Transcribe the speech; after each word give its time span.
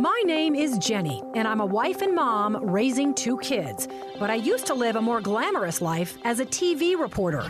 My 0.00 0.22
name 0.24 0.54
is 0.54 0.78
Jenny, 0.78 1.24
and 1.34 1.48
I'm 1.48 1.60
a 1.60 1.66
wife 1.66 2.02
and 2.02 2.14
mom 2.14 2.56
raising 2.64 3.12
two 3.14 3.36
kids. 3.38 3.88
But 4.20 4.30
I 4.30 4.36
used 4.36 4.64
to 4.66 4.74
live 4.74 4.94
a 4.94 5.02
more 5.02 5.20
glamorous 5.20 5.82
life 5.82 6.16
as 6.22 6.38
a 6.38 6.46
TV 6.46 6.96
reporter. 6.96 7.42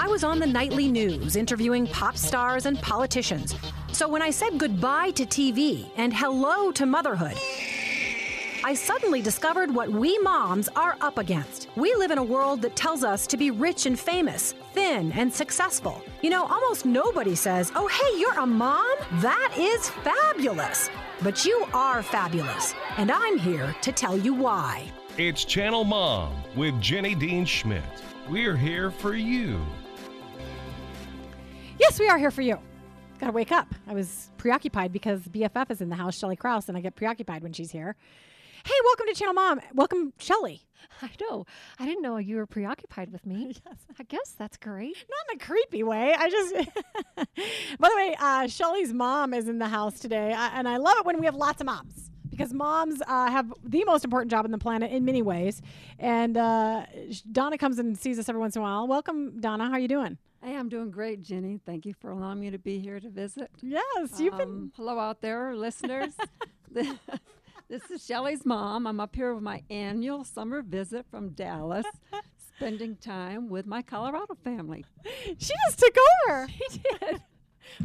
I 0.00 0.06
was 0.08 0.24
on 0.24 0.38
the 0.38 0.46
nightly 0.46 0.88
news 0.88 1.36
interviewing 1.36 1.86
pop 1.88 2.16
stars 2.16 2.64
and 2.64 2.80
politicians. 2.80 3.54
So 3.92 4.08
when 4.08 4.22
I 4.22 4.30
said 4.30 4.56
goodbye 4.56 5.10
to 5.10 5.26
TV 5.26 5.90
and 5.98 6.14
hello 6.14 6.72
to 6.72 6.86
motherhood, 6.86 7.36
I 8.66 8.74
suddenly 8.74 9.22
discovered 9.22 9.72
what 9.72 9.88
we 9.88 10.18
moms 10.18 10.68
are 10.74 10.96
up 11.00 11.18
against. 11.18 11.68
We 11.76 11.94
live 11.94 12.10
in 12.10 12.18
a 12.18 12.24
world 12.24 12.62
that 12.62 12.74
tells 12.74 13.04
us 13.04 13.24
to 13.28 13.36
be 13.36 13.52
rich 13.52 13.86
and 13.86 13.96
famous, 13.96 14.54
thin 14.74 15.12
and 15.12 15.32
successful. 15.32 16.02
You 16.20 16.30
know, 16.30 16.46
almost 16.46 16.84
nobody 16.84 17.36
says, 17.36 17.70
Oh, 17.76 17.86
hey, 17.86 18.18
you're 18.18 18.40
a 18.40 18.44
mom? 18.44 18.92
That 19.20 19.54
is 19.56 19.90
fabulous. 19.90 20.90
But 21.22 21.44
you 21.44 21.64
are 21.72 22.02
fabulous, 22.02 22.74
and 22.96 23.12
I'm 23.12 23.38
here 23.38 23.72
to 23.82 23.92
tell 23.92 24.18
you 24.18 24.34
why. 24.34 24.90
It's 25.16 25.44
Channel 25.44 25.84
Mom 25.84 26.34
with 26.56 26.80
Jenny 26.80 27.14
Dean 27.14 27.44
Schmidt. 27.44 27.84
We're 28.28 28.56
here 28.56 28.90
for 28.90 29.14
you. 29.14 29.60
Yes, 31.78 32.00
we 32.00 32.08
are 32.08 32.18
here 32.18 32.32
for 32.32 32.42
you. 32.42 32.58
Gotta 33.20 33.30
wake 33.30 33.52
up. 33.52 33.72
I 33.86 33.94
was 33.94 34.32
preoccupied 34.38 34.92
because 34.92 35.20
BFF 35.20 35.70
is 35.70 35.80
in 35.80 35.88
the 35.88 35.94
house, 35.94 36.18
Shelly 36.18 36.34
Kraus, 36.34 36.68
and 36.68 36.76
I 36.76 36.80
get 36.80 36.96
preoccupied 36.96 37.44
when 37.44 37.52
she's 37.52 37.70
here. 37.70 37.94
Hey, 38.66 38.74
welcome 38.84 39.06
to 39.06 39.14
Channel 39.14 39.34
Mom. 39.34 39.60
Welcome, 39.74 40.12
Shelly. 40.18 40.62
I 41.02 41.08
know. 41.20 41.46
I 41.78 41.86
didn't 41.86 42.02
know 42.02 42.16
you 42.16 42.34
were 42.34 42.46
preoccupied 42.46 43.12
with 43.12 43.24
me. 43.24 43.54
yes. 43.66 43.76
I 43.96 44.02
guess 44.02 44.34
that's 44.36 44.56
great. 44.56 44.96
Not 45.08 45.34
in 45.34 45.40
a 45.40 45.44
creepy 45.44 45.84
way. 45.84 46.12
I 46.18 46.28
just. 46.28 46.54
By 47.78 47.88
the 47.88 47.94
way, 47.94 48.16
uh, 48.18 48.48
Shelly's 48.48 48.92
mom 48.92 49.34
is 49.34 49.46
in 49.48 49.60
the 49.60 49.68
house 49.68 50.00
today, 50.00 50.32
uh, 50.32 50.50
and 50.52 50.68
I 50.68 50.78
love 50.78 50.96
it 50.98 51.06
when 51.06 51.20
we 51.20 51.26
have 51.26 51.36
lots 51.36 51.60
of 51.60 51.66
moms 51.66 52.10
because 52.28 52.52
moms 52.52 53.00
uh, 53.06 53.30
have 53.30 53.52
the 53.64 53.84
most 53.84 54.04
important 54.04 54.32
job 54.32 54.44
on 54.44 54.50
the 54.50 54.58
planet 54.58 54.90
in 54.90 55.04
many 55.04 55.22
ways. 55.22 55.62
And 56.00 56.36
uh, 56.36 56.86
Donna 57.30 57.58
comes 57.58 57.78
and 57.78 57.96
sees 57.96 58.18
us 58.18 58.28
every 58.28 58.40
once 58.40 58.56
in 58.56 58.62
a 58.62 58.64
while. 58.64 58.88
Welcome, 58.88 59.40
Donna. 59.40 59.66
How 59.66 59.74
are 59.74 59.78
you 59.78 59.86
doing? 59.88 60.18
Hey, 60.42 60.56
I'm 60.56 60.68
doing 60.68 60.90
great, 60.90 61.22
Jenny. 61.22 61.60
Thank 61.64 61.86
you 61.86 61.94
for 61.94 62.10
allowing 62.10 62.40
me 62.40 62.50
to 62.50 62.58
be 62.58 62.80
here 62.80 62.98
to 62.98 63.08
visit. 63.08 63.48
Yes, 63.62 64.18
you've 64.18 64.34
Um, 64.34 64.38
been. 64.38 64.72
Hello 64.76 64.98
out 64.98 65.20
there, 65.20 65.54
listeners. 65.54 66.14
This 67.68 67.90
is 67.90 68.04
Shelly's 68.04 68.44
mom. 68.46 68.86
I'm 68.86 69.00
up 69.00 69.16
here 69.16 69.34
with 69.34 69.42
my 69.42 69.62
annual 69.70 70.24
summer 70.24 70.62
visit 70.62 71.06
from 71.10 71.30
Dallas, 71.30 71.86
spending 72.56 72.96
time 72.96 73.48
with 73.48 73.66
my 73.66 73.82
Colorado 73.82 74.36
family. 74.44 74.84
She 75.38 75.52
just 75.66 75.78
took 75.78 75.96
over. 76.28 76.48
She 76.48 76.78
did. 76.78 77.22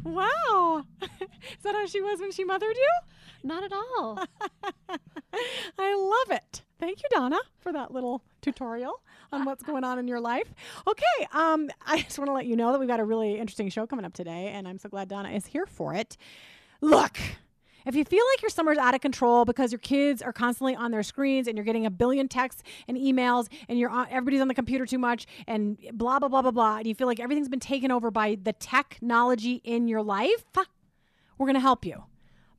wow. 0.04 0.84
Is 1.02 1.64
that 1.64 1.74
how 1.74 1.88
she 1.88 2.02
was 2.02 2.20
when 2.20 2.32
she 2.32 2.44
mothered 2.44 2.76
you? 2.76 2.92
Not 3.44 3.64
at 3.64 3.74
all. 3.74 4.24
I 5.80 5.96
love 5.96 6.38
it. 6.38 6.62
Thank 6.80 7.02
you, 7.02 7.10
Donna, 7.12 7.40
for 7.60 7.74
that 7.74 7.92
little 7.92 8.24
tutorial 8.42 9.02
on 9.32 9.46
what's 9.46 9.64
going 9.64 9.84
on 9.84 9.98
in 9.98 10.08
your 10.08 10.20
life. 10.20 10.54
Okay, 10.88 11.28
um, 11.34 11.70
I 11.86 12.02
just 12.02 12.20
want 12.20 12.30
to 12.30 12.34
let 12.34 12.46
you 12.46 12.56
know 12.56 12.72
that 12.72 12.80
we've 12.80 12.88
got 12.90 13.00
a 13.00 13.06
really 13.06 13.40
interesting 13.40 13.70
show 13.70 13.88
coming 13.88 14.06
up 14.06 14.14
today, 14.14 14.52
and 14.54 14.68
I'm 14.68 14.78
so 14.78 14.90
glad 14.90 15.08
Donna 15.08 15.30
is 15.32 15.48
here 15.48 15.66
for 15.66 15.96
it. 15.96 16.18
Look, 16.82 17.18
if 17.86 17.96
you 17.96 18.04
feel 18.06 18.24
like 18.34 18.42
your 18.42 18.50
summer's 18.50 18.78
out 18.78 18.94
of 18.94 19.02
control 19.02 19.46
because 19.46 19.72
your 19.72 19.80
kids 19.80 20.22
are 20.22 20.34
constantly 20.34 20.76
on 20.76 20.92
their 20.92 21.04
screens 21.04 21.48
and 21.48 21.58
you're 21.58 21.66
getting 21.66 21.86
a 21.86 21.92
billion 21.92 22.28
texts 22.28 22.64
and 22.88 22.98
emails 22.98 23.48
and 23.68 23.80
you're 23.80 23.90
on, 23.90 24.08
everybody's 24.10 24.42
on 24.42 24.48
the 24.48 24.54
computer 24.54 24.86
too 24.86 24.98
much 24.98 25.26
and 25.48 25.78
blah 25.94 26.20
blah 26.20 26.30
blah 26.30 26.42
blah 26.42 26.52
blah, 26.52 26.78
and 26.78 26.88
you 26.88 26.96
feel 26.96 27.08
like 27.08 27.20
everything's 27.20 27.50
been 27.50 27.60
taken 27.60 27.92
over 27.92 28.12
by 28.12 28.38
the 28.42 28.54
technology 28.54 29.62
in 29.64 29.88
your 29.88 30.02
life, 30.02 30.46
we're 31.38 31.48
going 31.48 31.56
to 31.56 31.60
help 31.60 31.86
you 31.86 32.04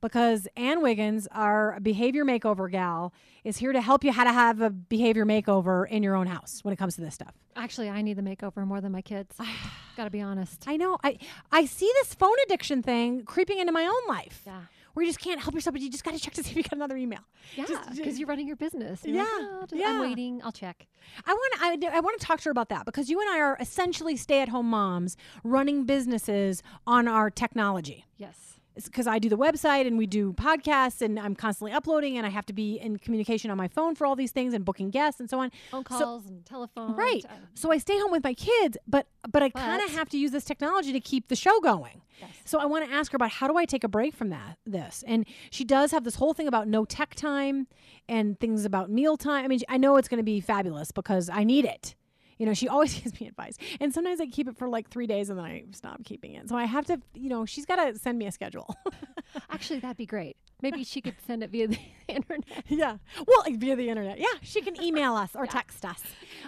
because 0.03 0.49
Ann 0.57 0.81
Wiggins, 0.81 1.29
our 1.31 1.79
behavior 1.79 2.25
makeover 2.25 2.69
gal, 2.69 3.13
is 3.45 3.57
here 3.57 3.71
to 3.71 3.79
help 3.79 4.03
you 4.03 4.11
how 4.11 4.25
to 4.25 4.33
have 4.33 4.59
a 4.59 4.69
behavior 4.69 5.25
makeover 5.25 5.87
in 5.87 6.03
your 6.03 6.15
own 6.15 6.27
house 6.27 6.59
when 6.63 6.73
it 6.73 6.77
comes 6.77 6.95
to 6.95 7.01
this 7.01 7.15
stuff. 7.15 7.33
Actually, 7.55 7.89
I 7.89 8.01
need 8.01 8.17
the 8.17 8.21
makeover 8.21 8.67
more 8.67 8.81
than 8.81 8.91
my 8.91 9.01
kids. 9.01 9.35
Gotta 9.97 10.09
be 10.09 10.21
honest. 10.21 10.65
I 10.67 10.75
know. 10.75 10.97
I 11.03 11.17
I 11.51 11.65
see 11.65 11.89
this 12.01 12.13
phone 12.13 12.35
addiction 12.45 12.83
thing 12.83 13.23
creeping 13.23 13.59
into 13.59 13.71
my 13.71 13.85
own 13.85 14.07
life. 14.07 14.41
Yeah. 14.45 14.61
Where 14.93 15.03
you 15.03 15.09
just 15.09 15.19
can't 15.19 15.41
help 15.41 15.55
yourself, 15.55 15.73
but 15.73 15.81
you 15.81 15.89
just 15.89 16.03
got 16.03 16.13
to 16.13 16.19
check 16.19 16.33
to 16.35 16.43
see 16.43 16.51
if 16.51 16.55
you 16.57 16.63
got 16.63 16.73
another 16.73 16.95
email. 16.97 17.19
Yeah, 17.55 17.65
because 17.95 18.19
you're 18.19 18.27
running 18.27 18.47
your 18.47 18.55
business. 18.55 19.01
You're 19.03 19.17
like, 19.17 19.27
Yeah, 19.27 19.47
"Oh, 19.51 19.61
just- 19.67 19.75
yeah. 19.81 19.87
I'm 19.89 19.99
waiting. 20.01 20.41
I'll 20.43 20.51
check. 20.51 20.87
I 21.25 21.33
want 21.33 21.83
I, 21.83 21.97
I 21.97 21.99
want 21.99 22.19
to 22.19 22.25
talk 22.25 22.39
to 22.41 22.45
her 22.45 22.51
about 22.51 22.69
that 22.69 22.85
because 22.85 23.09
you 23.09 23.19
and 23.19 23.29
I 23.29 23.39
are 23.39 23.57
essentially 23.59 24.15
stay-at-home 24.15 24.67
moms 24.69 25.17
running 25.43 25.85
businesses 25.85 26.61
on 26.85 27.07
our 27.07 27.29
technology. 27.29 28.05
Yes. 28.17 28.52
Because 28.75 29.07
I 29.07 29.19
do 29.19 29.29
the 29.29 29.37
website 29.37 29.85
and 29.87 29.97
we 29.97 30.05
do 30.07 30.33
podcasts 30.33 31.01
and 31.01 31.19
I'm 31.19 31.35
constantly 31.35 31.71
uploading 31.71 32.17
and 32.17 32.25
I 32.25 32.29
have 32.29 32.45
to 32.47 32.53
be 32.53 32.75
in 32.79 32.97
communication 32.97 33.51
on 33.51 33.57
my 33.57 33.67
phone 33.67 33.95
for 33.95 34.05
all 34.05 34.15
these 34.15 34.31
things 34.31 34.53
and 34.53 34.65
booking 34.65 34.89
guests 34.89 35.19
and 35.19 35.29
so 35.29 35.39
on. 35.39 35.51
Phone 35.71 35.83
So- 35.89 35.97
calls 35.99 36.25
and 36.25 36.45
telephone. 36.45 36.95
right. 36.95 37.23
So 37.53 37.71
I 37.71 37.77
stay 37.77 37.99
home 37.99 38.11
with 38.11 38.23
my 38.23 38.33
kids, 38.33 38.77
but 38.87 39.07
but 39.29 39.41
I 39.43 39.49
kind 39.49 39.81
of 39.81 39.91
have 39.91 40.09
to 40.09 40.17
use 40.17 40.31
this 40.31 40.43
technology 40.43 40.91
to 40.91 40.99
keep 40.99 41.27
the 41.29 41.35
show 41.35 41.59
going. 41.61 42.01
Yes. 42.19 42.29
So 42.45 42.59
I 42.59 42.65
want 42.65 42.87
to 42.87 42.93
ask 42.93 43.11
her 43.11 43.15
about 43.15 43.31
how 43.31 43.47
do 43.47 43.57
I 43.57 43.65
take 43.65 43.83
a 43.83 43.87
break 43.87 44.13
from 44.15 44.29
that 44.29 44.57
this. 44.65 45.03
And 45.07 45.25
she 45.51 45.63
does 45.63 45.91
have 45.91 46.03
this 46.03 46.15
whole 46.15 46.33
thing 46.33 46.47
about 46.47 46.67
no 46.67 46.85
tech 46.85 47.15
time 47.15 47.67
and 48.09 48.39
things 48.39 48.65
about 48.65 48.89
meal 48.89 49.17
time. 49.17 49.45
I 49.45 49.47
mean, 49.47 49.59
I 49.69 49.77
know 49.77 49.97
it's 49.97 50.07
going 50.07 50.17
to 50.19 50.23
be 50.23 50.39
fabulous 50.41 50.91
because 50.91 51.29
I 51.29 51.43
need 51.43 51.65
it. 51.65 51.95
You 52.37 52.45
know, 52.45 52.53
she 52.53 52.67
always 52.73 52.93
gives 52.99 53.19
me 53.19 53.27
advice. 53.27 53.57
And 53.79 53.93
sometimes 53.93 54.19
I 54.21 54.27
keep 54.27 54.47
it 54.47 54.57
for 54.57 54.67
like 54.67 54.89
3 54.89 55.07
days 55.07 55.29
and 55.29 55.37
then 55.37 55.45
I 55.45 55.63
stop 55.71 56.03
keeping 56.03 56.33
it. 56.33 56.49
So 56.49 56.55
I 56.55 56.65
have 56.65 56.85
to, 56.87 56.99
you 57.13 57.29
know, 57.29 57.45
she's 57.45 57.65
got 57.65 57.77
to 57.77 57.97
send 57.97 58.17
me 58.17 58.27
a 58.27 58.31
schedule. 58.31 58.75
Actually, 59.49 59.79
that'd 59.79 59.97
be 59.97 60.05
great. 60.05 60.37
Maybe 60.63 60.83
she 60.83 61.01
could 61.01 61.15
send 61.27 61.43
it 61.43 61.51
via 61.51 61.67
the 61.67 61.77
internet. 62.07 62.45
Yeah. 62.67 62.97
Well, 63.27 63.43
via 63.47 63.75
the 63.75 63.89
internet. 63.89 64.17
Yeah, 64.17 64.25
she 64.41 64.61
can 64.61 64.81
email 64.81 65.13
us 65.13 65.31
or 65.35 65.45
text 65.45 65.85
us. 65.85 66.01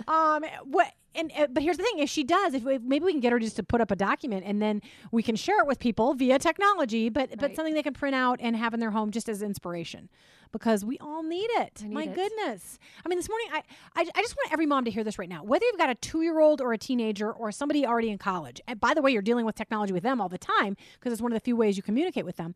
Um, 0.07 0.43
what? 0.63 0.91
And 1.17 1.31
uh, 1.37 1.47
but 1.49 1.63
here's 1.63 1.77
the 1.77 1.83
thing: 1.83 1.99
if 1.99 2.09
she 2.09 2.23
does, 2.25 2.53
if 2.53 2.63
we, 2.63 2.77
maybe 2.77 3.05
we 3.05 3.11
can 3.13 3.21
get 3.21 3.31
her 3.31 3.39
just 3.39 3.55
to 3.57 3.63
put 3.63 3.79
up 3.79 3.89
a 3.91 3.95
document, 3.95 4.43
and 4.45 4.61
then 4.61 4.81
we 5.11 5.23
can 5.23 5.35
share 5.37 5.59
it 5.61 5.67
with 5.67 5.79
people 5.79 6.13
via 6.13 6.39
technology, 6.39 7.07
but 7.09 7.37
but 7.37 7.55
something 7.55 7.73
they 7.73 7.83
can 7.83 7.93
print 7.93 8.15
out 8.15 8.39
and 8.41 8.55
have 8.55 8.73
in 8.73 8.79
their 8.81 8.91
home 8.91 9.11
just 9.11 9.29
as 9.29 9.41
inspiration, 9.41 10.09
because 10.51 10.83
we 10.83 10.97
all 10.99 11.23
need 11.23 11.47
it. 11.51 11.81
I 11.85 11.87
My 11.87 12.03
it. 12.03 12.15
goodness. 12.15 12.79
I 13.05 13.07
mean, 13.07 13.17
this 13.17 13.29
morning, 13.29 13.47
I, 13.53 13.59
I 13.95 14.09
I 14.13 14.21
just 14.21 14.35
want 14.35 14.51
every 14.51 14.65
mom 14.65 14.83
to 14.83 14.91
hear 14.91 15.05
this 15.05 15.17
right 15.17 15.29
now. 15.29 15.41
Whether 15.41 15.65
you've 15.67 15.77
got 15.77 15.89
a 15.89 15.95
two 15.95 16.21
year 16.21 16.41
old 16.41 16.59
or 16.59 16.73
a 16.73 16.77
teenager 16.77 17.31
or 17.31 17.49
somebody 17.53 17.85
already 17.85 18.09
in 18.09 18.17
college, 18.17 18.59
and 18.67 18.77
by 18.81 18.93
the 18.93 19.01
way, 19.01 19.11
you're 19.11 19.21
dealing 19.21 19.45
with 19.45 19.55
technology 19.55 19.93
with 19.93 20.03
them 20.03 20.19
all 20.19 20.27
the 20.27 20.37
time 20.37 20.75
because 20.99 21.13
it's 21.13 21.21
one 21.21 21.31
of 21.31 21.37
the 21.37 21.43
few 21.43 21.55
ways 21.55 21.77
you 21.77 21.83
communicate 21.83 22.25
with 22.25 22.35
them. 22.35 22.55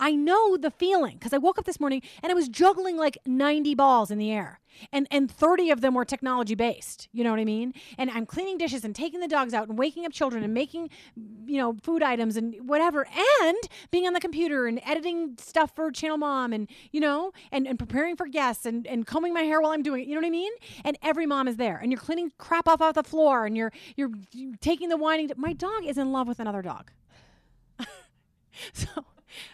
I 0.00 0.12
know 0.12 0.56
the 0.56 0.70
feeling 0.70 1.18
because 1.18 1.34
I 1.34 1.38
woke 1.38 1.58
up 1.58 1.66
this 1.66 1.78
morning 1.78 2.02
and 2.22 2.32
I 2.32 2.34
was 2.34 2.48
juggling 2.48 2.96
like 2.96 3.18
90 3.26 3.74
balls 3.74 4.10
in 4.10 4.18
the 4.18 4.32
air. 4.32 4.60
And 4.92 5.06
and 5.10 5.30
30 5.30 5.70
of 5.70 5.80
them 5.80 5.94
were 5.94 6.04
technology 6.04 6.54
based. 6.54 7.08
You 7.12 7.22
know 7.22 7.30
what 7.30 7.40
I 7.40 7.44
mean? 7.44 7.74
And 7.98 8.10
I'm 8.10 8.24
cleaning 8.24 8.56
dishes 8.56 8.84
and 8.84 8.94
taking 8.94 9.20
the 9.20 9.28
dogs 9.28 9.52
out 9.52 9.68
and 9.68 9.76
waking 9.76 10.06
up 10.06 10.12
children 10.12 10.42
and 10.42 10.54
making 10.54 10.90
you 11.44 11.58
know 11.58 11.76
food 11.82 12.02
items 12.02 12.36
and 12.36 12.54
whatever 12.66 13.06
and 13.42 13.58
being 13.90 14.06
on 14.06 14.14
the 14.14 14.20
computer 14.20 14.66
and 14.66 14.80
editing 14.86 15.36
stuff 15.38 15.74
for 15.74 15.90
Channel 15.90 16.18
Mom 16.18 16.52
and 16.52 16.68
you 16.92 17.00
know 17.00 17.32
and, 17.52 17.66
and 17.66 17.78
preparing 17.78 18.16
for 18.16 18.26
guests 18.26 18.64
and, 18.64 18.86
and 18.86 19.06
combing 19.06 19.34
my 19.34 19.42
hair 19.42 19.60
while 19.60 19.72
I'm 19.72 19.82
doing 19.82 20.02
it. 20.02 20.08
You 20.08 20.14
know 20.14 20.20
what 20.20 20.28
I 20.28 20.30
mean? 20.30 20.52
And 20.84 20.96
every 21.02 21.26
mom 21.26 21.46
is 21.48 21.56
there 21.56 21.76
and 21.76 21.92
you're 21.92 22.00
cleaning 22.00 22.32
crap 22.38 22.66
off 22.66 22.80
off 22.80 22.94
the 22.94 23.02
floor 23.02 23.44
and 23.44 23.56
you're 23.56 23.72
you're, 23.96 24.10
you're 24.32 24.56
taking 24.60 24.88
the 24.88 24.96
whining 24.96 25.30
my 25.36 25.52
dog 25.52 25.84
is 25.84 25.98
in 25.98 26.12
love 26.12 26.26
with 26.26 26.40
another 26.40 26.62
dog. 26.62 26.90
so 28.72 28.88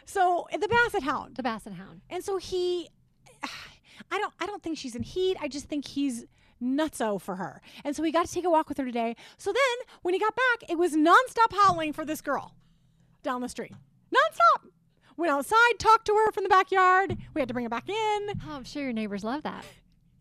so 0.04 0.46
eh, 0.50 0.56
the 0.56 0.68
basset 0.68 1.02
hound. 1.02 1.36
The 1.36 1.42
Basset 1.42 1.74
Hound. 1.74 2.00
and 2.10 2.22
so 2.24 2.36
he 2.38 2.88
i 4.10 4.18
don't 4.18 4.32
i 4.40 4.46
don't 4.46 4.62
think 4.62 4.78
she's 4.78 4.94
in 4.94 5.02
heat. 5.02 5.36
I 5.40 5.48
just 5.48 5.66
think 5.66 5.86
he's 5.86 6.24
nutso 6.62 7.20
for 7.20 7.36
her. 7.36 7.60
And 7.84 7.94
so 7.94 8.02
we 8.02 8.10
got 8.10 8.26
to 8.26 8.32
take 8.32 8.44
a 8.44 8.50
walk 8.50 8.68
with 8.68 8.78
her 8.78 8.84
today. 8.84 9.14
So 9.36 9.52
then 9.52 9.86
when 10.02 10.14
he 10.14 10.20
got 10.20 10.34
back 10.34 10.70
it 10.70 10.78
was 10.78 10.92
nonstop 10.94 11.52
howling 11.64 11.92
for 11.92 12.04
this 12.04 12.20
girl 12.20 12.54
down 13.22 13.40
the 13.42 13.48
street. 13.48 13.72
Nonstop. 14.14 14.70
Went 15.18 15.32
outside 15.32 15.78
talked 15.78 16.06
to 16.06 16.14
her 16.14 16.30
from 16.32 16.44
the 16.44 16.50
backyard. 16.50 17.16
We 17.34 17.40
had 17.40 17.48
to 17.48 17.54
bring 17.54 17.64
her 17.64 17.70
back 17.70 17.88
in. 17.88 18.28
Oh, 18.46 18.52
I'm 18.52 18.64
sure 18.64 18.82
your 18.82 18.92
neighbors 18.92 19.24
love 19.24 19.42
that. 19.44 19.64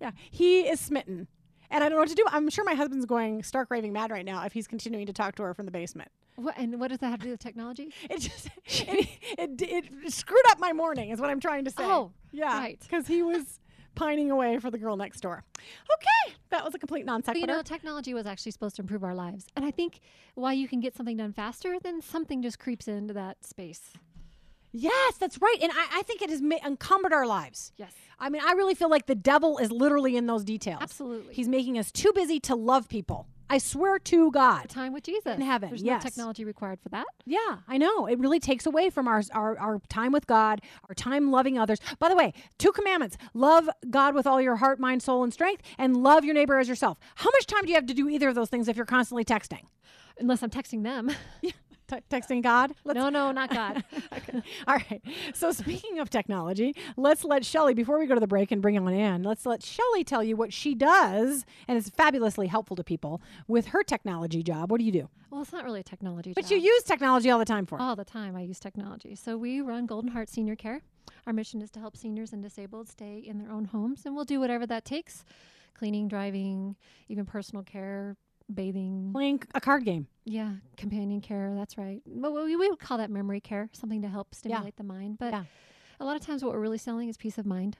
yeah 0.01 0.11
he 0.31 0.61
is 0.61 0.79
smitten. 0.79 1.27
And 1.69 1.83
i 1.83 1.89
don't 1.89 1.97
know 1.97 2.01
what 2.01 2.09
to 2.09 2.15
do. 2.15 2.25
I'm 2.29 2.49
sure 2.49 2.63
my 2.63 2.75
husband's 2.75 3.05
going 3.05 3.43
stark 3.43 3.69
raving 3.71 3.93
mad 3.93 4.11
right 4.11 4.25
now 4.25 4.43
if 4.45 4.53
he's 4.53 4.67
continuing 4.67 5.05
to 5.07 5.13
talk 5.13 5.35
to 5.35 5.43
her 5.43 5.53
from 5.53 5.65
the 5.65 5.71
basement 5.71 6.11
What, 6.35 6.55
and 6.57 6.79
what 6.79 6.89
does 6.89 6.99
that 6.99 7.09
have 7.11 7.19
to 7.19 7.25
do 7.25 7.31
with 7.31 7.39
technology? 7.39 7.93
it 8.09 8.19
just 8.19 8.49
it, 8.65 9.09
it, 9.37 9.61
it 10.03 10.13
screwed 10.13 10.45
up 10.49 10.59
my 10.59 10.73
morning 10.73 11.09
is 11.11 11.19
what 11.21 11.29
i'm 11.29 11.39
trying 11.39 11.63
to 11.65 11.71
say 11.71 11.83
Oh, 11.83 12.11
yeah 12.31 12.57
right. 12.57 12.79
because 12.81 13.07
he 13.07 13.21
was 13.23 13.59
pining 13.95 14.29
away 14.31 14.59
for 14.59 14.69
the 14.69 14.77
girl 14.77 14.97
next 14.97 15.21
door 15.21 15.43
okay 15.57 16.35
that 16.49 16.65
was 16.65 16.75
a 16.75 16.79
complete 16.79 17.05
non 17.05 17.21
But 17.21 17.35
sequitur 17.35 17.51
you 17.53 17.57
know, 17.57 17.61
technology 17.63 18.13
was 18.13 18.25
actually 18.25 18.51
supposed 18.51 18.75
to 18.77 18.81
improve 18.81 19.03
our 19.03 19.15
lives. 19.15 19.45
And 19.55 19.65
I 19.65 19.71
think 19.71 19.99
why 20.35 20.53
you 20.53 20.67
can 20.67 20.79
get 20.79 20.95
something 20.95 21.17
done 21.17 21.33
faster, 21.33 21.77
then 21.81 22.01
something 22.01 22.41
just 22.41 22.59
creeps 22.59 22.87
into 22.87 23.13
that 23.13 23.43
space. 23.45 23.93
yes 24.73 25.15
that's 25.17 25.39
right 25.41 25.57
and 25.61 25.71
i, 25.71 25.99
I 25.99 26.01
think 26.03 26.21
it 26.21 26.29
has 26.29 26.41
ma- 26.41 26.57
encumbered 26.65 27.13
our 27.13 27.25
lives 27.25 27.71
Yes. 27.77 27.93
i 28.19 28.29
mean 28.29 28.41
i 28.45 28.51
really 28.53 28.75
feel 28.75 28.89
like 28.89 29.05
the 29.05 29.15
devil 29.15 29.57
is 29.57 29.71
literally 29.71 30.17
in 30.17 30.25
those 30.27 30.43
details 30.43 30.79
Absolutely. 30.81 31.33
he's 31.33 31.47
making 31.47 31.77
us 31.79 31.91
too 31.91 32.11
busy 32.13 32.39
to 32.41 32.55
love 32.55 32.89
people 32.89 33.27
I 33.49 33.57
swear 33.59 33.99
to 33.99 34.31
God. 34.31 34.69
Time 34.69 34.91
with 34.93 35.03
Jesus 35.03 35.35
In 35.35 35.41
heaven, 35.41 35.69
There's 35.69 35.83
yes. 35.83 36.03
no 36.03 36.09
technology 36.09 36.43
required 36.45 36.79
for 36.81 36.89
that. 36.89 37.05
Yeah, 37.25 37.57
I 37.67 37.77
know. 37.77 38.07
It 38.07 38.19
really 38.19 38.39
takes 38.39 38.65
away 38.65 38.89
from 38.89 39.07
our, 39.07 39.21
our 39.33 39.57
our 39.59 39.81
time 39.89 40.11
with 40.11 40.25
God, 40.27 40.61
our 40.89 40.95
time 40.95 41.31
loving 41.31 41.57
others. 41.57 41.79
By 41.99 42.09
the 42.09 42.15
way, 42.15 42.33
two 42.57 42.71
commandments: 42.71 43.17
love 43.33 43.69
God 43.89 44.15
with 44.15 44.25
all 44.25 44.41
your 44.41 44.55
heart, 44.57 44.79
mind, 44.79 45.03
soul, 45.03 45.23
and 45.23 45.31
strength, 45.33 45.61
and 45.77 45.97
love 45.97 46.25
your 46.25 46.33
neighbor 46.33 46.57
as 46.57 46.67
yourself. 46.67 46.97
How 47.15 47.29
much 47.31 47.45
time 47.45 47.61
do 47.63 47.69
you 47.69 47.75
have 47.75 47.85
to 47.87 47.93
do 47.93 48.09
either 48.09 48.29
of 48.29 48.35
those 48.35 48.49
things 48.49 48.67
if 48.67 48.75
you're 48.75 48.85
constantly 48.85 49.23
texting? 49.25 49.65
Unless 50.19 50.41
I'm 50.43 50.49
texting 50.49 50.83
them. 50.83 51.11
Te- 51.87 52.01
texting 52.09 52.41
God? 52.41 52.73
Let's 52.83 52.97
no, 52.97 53.09
no, 53.09 53.31
not 53.31 53.49
God. 53.53 53.83
All 54.67 54.75
right. 54.75 55.01
So 55.33 55.51
speaking 55.51 55.99
of 55.99 56.09
technology, 56.09 56.75
let's 56.97 57.23
let 57.23 57.45
Shelly, 57.45 57.73
before 57.73 57.99
we 57.99 58.07
go 58.07 58.13
to 58.15 58.19
the 58.19 58.27
break 58.27 58.51
and 58.51 58.61
bring 58.61 58.77
on 58.77 58.91
Ann, 58.93 59.23
let's 59.23 59.45
let 59.45 59.63
Shelly 59.63 60.03
tell 60.03 60.23
you 60.23 60.35
what 60.35 60.51
she 60.51 60.75
does, 60.75 61.45
and 61.67 61.77
it's 61.77 61.89
fabulously 61.89 62.47
helpful 62.47 62.75
to 62.75 62.83
people 62.83 63.21
with 63.47 63.67
her 63.67 63.83
technology 63.83 64.43
job. 64.43 64.71
What 64.71 64.79
do 64.79 64.83
you 64.85 64.91
do? 64.91 65.09
well, 65.31 65.41
it's 65.41 65.51
not 65.51 65.65
really 65.65 65.81
a 65.81 65.83
technology 65.83 66.29
job. 66.29 66.35
But 66.35 66.45
job. 66.45 66.51
you 66.51 66.57
use 66.59 66.83
technology 66.83 67.29
all 67.29 67.39
the 67.39 67.45
time 67.45 67.65
for. 67.65 67.77
it. 67.77 67.81
All 67.81 67.95
the 67.97 68.05
time, 68.05 68.37
I 68.37 68.41
use 68.41 68.57
technology. 68.57 69.15
So 69.15 69.37
we 69.37 69.59
run 69.59 69.85
Golden 69.85 70.11
Heart 70.11 70.29
Senior 70.29 70.55
Care. 70.55 70.81
Our 71.27 71.33
mission 71.33 71.61
is 71.61 71.69
to 71.71 71.79
help 71.79 71.97
seniors 71.97 72.31
and 72.31 72.41
disabled 72.41 72.87
stay 72.87 73.17
in 73.17 73.37
their 73.37 73.51
own 73.51 73.65
homes, 73.65 74.03
and 74.05 74.15
we'll 74.15 74.23
do 74.25 74.39
whatever 74.39 74.65
that 74.67 74.85
takes 74.85 75.25
cleaning, 75.77 76.07
driving, 76.07 76.77
even 77.09 77.25
personal 77.25 77.61
care, 77.63 78.15
bathing. 78.53 79.11
Playing 79.13 79.41
a 79.53 79.61
card 79.61 79.85
game. 79.85 80.07
Yeah, 80.23 80.53
companion 80.77 81.21
care. 81.21 81.53
That's 81.55 81.77
right. 81.77 82.01
But 82.05 82.33
we, 82.33 82.55
we 82.55 82.69
would 82.69 82.79
call 82.79 82.97
that 82.97 83.09
memory 83.09 83.39
care, 83.39 83.69
something 83.73 84.01
to 84.01 84.07
help 84.07 84.33
stimulate 84.33 84.77
the 84.77 84.83
mind. 84.83 85.17
But 85.19 85.33
Yeah. 85.33 85.43
a 85.99 86.05
lot 86.05 86.15
of 86.15 86.25
times, 86.25 86.43
what 86.43 86.53
we're 86.53 86.61
really 86.61 86.77
selling 86.77 87.09
is 87.09 87.17
peace 87.17 87.37
of 87.37 87.45
mind. 87.45 87.77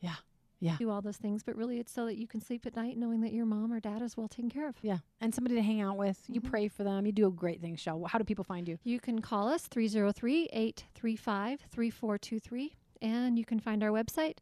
Yeah. 0.00 0.16
Yeah. 0.60 0.76
Do 0.78 0.90
all 0.90 1.00
those 1.00 1.16
things, 1.16 1.42
but 1.42 1.56
really, 1.56 1.80
it's 1.80 1.90
so 1.90 2.04
that 2.04 2.18
you 2.18 2.26
can 2.26 2.42
sleep 2.42 2.66
at 2.66 2.76
night 2.76 2.98
knowing 2.98 3.22
that 3.22 3.32
your 3.32 3.46
mom 3.46 3.72
or 3.72 3.80
dad 3.80 4.02
is 4.02 4.14
well 4.16 4.28
taken 4.28 4.50
care 4.50 4.68
of. 4.68 4.76
Yeah. 4.82 4.98
And 5.20 5.34
somebody 5.34 5.54
to 5.54 5.62
hang 5.62 5.80
out 5.80 5.96
with. 5.96 6.22
You 6.28 6.42
mm-hmm. 6.42 6.50
pray 6.50 6.68
for 6.68 6.84
them. 6.84 7.06
You 7.06 7.12
do 7.12 7.26
a 7.26 7.30
great 7.30 7.62
thing, 7.62 7.76
Shell. 7.76 8.04
How 8.08 8.18
do 8.18 8.24
people 8.24 8.44
find 8.44 8.68
you? 8.68 8.78
You 8.84 9.00
can 9.00 9.22
call 9.22 9.48
us 9.48 9.66
303 9.68 10.50
835 10.52 11.60
3423, 11.70 12.76
and 13.00 13.38
you 13.38 13.46
can 13.46 13.58
find 13.58 13.82
our 13.82 13.90
website 13.90 14.36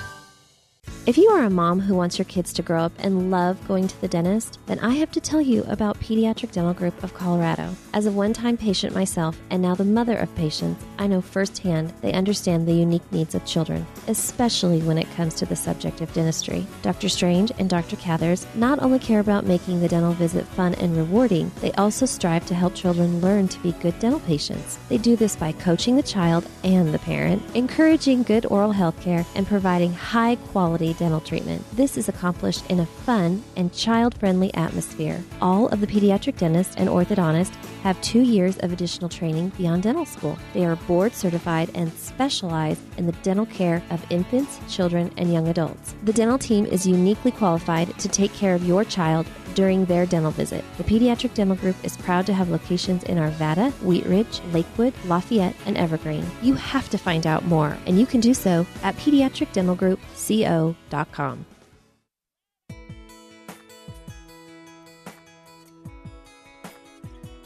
If 1.08 1.20
you 1.20 1.30
are 1.30 1.44
a 1.44 1.52
mom 1.52 1.82
who 1.82 1.94
wants 1.94 2.18
your 2.18 2.26
kids 2.26 2.52
to 2.54 2.64
grow 2.64 2.82
up 2.82 2.92
and 2.98 3.30
love 3.30 3.64
going 3.68 3.88
to 3.88 4.02
the 4.02 4.08
dentist, 4.08 4.58
then 4.66 4.80
I 4.80 4.96
have 4.96 5.12
to 5.12 5.20
tell 5.20 5.40
you 5.40 5.64
about 5.66 6.00
Pediatric 6.00 6.52
Dental 6.52 6.74
Group 6.74 7.04
of 7.04 7.14
Colorado. 7.14 7.76
As 7.94 8.08
a 8.08 8.12
one 8.12 8.34
time 8.34 8.58
patient 8.58 8.96
myself, 8.96 9.40
and 9.52 9.62
now 9.62 9.76
the 9.76 9.86
mother 9.86 10.18
of 10.18 10.34
patients, 10.34 10.84
I 10.98 11.06
know 11.06 11.22
firsthand 11.22 11.94
they 12.02 12.12
understand 12.14 12.68
the 12.68 12.74
unique 12.74 13.04
needs 13.12 13.36
of 13.36 13.46
children, 13.46 13.86
especially 14.08 14.82
when 14.82 14.98
it 14.98 15.12
comes 15.12 15.36
to 15.36 15.46
the 15.46 15.56
subject 15.56 16.02
of 16.02 16.12
dentistry. 16.14 16.66
Dr. 16.82 17.08
Strange 17.08 17.52
and 17.60 17.70
Dr. 17.70 17.98
Cathers 17.98 18.48
not 18.56 18.82
only 18.82 18.98
care 18.98 19.20
about 19.20 19.46
making 19.46 19.82
the 19.82 19.88
dental 19.88 20.14
visit 20.14 20.48
fun 20.48 20.74
and 20.76 20.98
rewarding, 20.98 21.52
they 21.62 21.72
also 21.74 22.08
strive 22.08 22.48
to 22.48 22.56
help 22.56 22.74
children 22.74 23.22
learn 23.22 23.48
to 23.50 23.60
be 23.60 23.74
good 23.74 23.98
dental 24.00 24.22
patients. 24.22 24.80
They 24.90 24.98
do 24.98 25.16
this 25.16 25.36
by 25.36 25.52
coaching 25.52 25.98
the 25.98 26.02
child 26.02 26.48
and 26.64 26.92
the 26.92 26.98
parent, 26.98 27.44
encouraging 27.56 28.24
good 28.24 28.48
oral 28.48 28.72
health 28.72 29.00
care, 29.02 29.24
and 29.36 29.46
providing 29.46 29.94
high 29.94 30.38
quality 30.38 30.95
dental 30.98 31.20
treatment. 31.20 31.64
This 31.76 31.98
is 31.98 32.10
accomplished 32.10 32.64
in 32.70 32.80
a 32.80 32.86
fun 32.86 33.44
and 33.56 33.74
child 33.74 34.18
friendly 34.18 34.54
atmosphere. 34.54 35.24
All 35.42 35.68
of 35.70 35.82
the 35.82 35.88
pediatric 35.88 36.38
dentists 36.38 36.76
and 36.76 36.90
orthodontists 36.90 37.56
have 37.84 38.00
two 38.02 38.22
years 38.22 38.58
of 38.60 38.74
additional 38.74 39.10
training 39.10 39.50
beyond 39.58 39.84
dental 39.84 40.06
school. 40.06 40.38
They 40.54 40.66
are 40.66 40.76
board 40.76 41.14
certified 41.14 41.70
and 41.76 41.92
specialize 41.94 42.80
in 42.98 43.06
the 43.06 43.12
dental 43.24 43.46
care 43.46 43.84
of 43.90 44.06
infants, 44.12 44.60
children, 44.68 45.12
and 45.18 45.32
young 45.32 45.48
adults. 45.48 45.96
The 46.04 46.14
dental 46.14 46.38
team 46.38 46.66
is 46.66 46.88
uniquely 46.88 47.32
qualified 47.32 47.98
to 48.00 48.08
take 48.08 48.34
care 48.34 48.56
of 48.56 48.66
your 48.66 48.84
child 48.84 49.26
during 49.56 49.86
their 49.86 50.06
dental 50.06 50.32
visit. 50.32 50.64
The 50.78 50.84
Pediatric 50.84 51.34
Dental 51.34 51.56
Group 51.56 51.76
is 51.84 51.98
proud 51.98 52.26
to 52.28 52.34
have 52.34 52.50
locations 52.50 53.04
in 53.04 53.18
Arvada, 53.18 53.72
Wheat 53.82 54.06
Ridge, 54.06 54.42
Lakewood, 54.52 54.94
Lafayette, 55.06 55.56
and 55.66 55.76
Evergreen. 55.78 56.26
You 56.44 56.54
have 56.54 56.90
to 56.90 56.98
find 56.98 57.26
out 57.26 57.46
more, 57.46 57.76
and 57.88 58.00
you 58.00 58.06
can 58.06 58.20
do 58.22 58.34
so 58.36 58.68
at 58.84 58.96
pediatricdentalgroupco.com. 58.98 61.46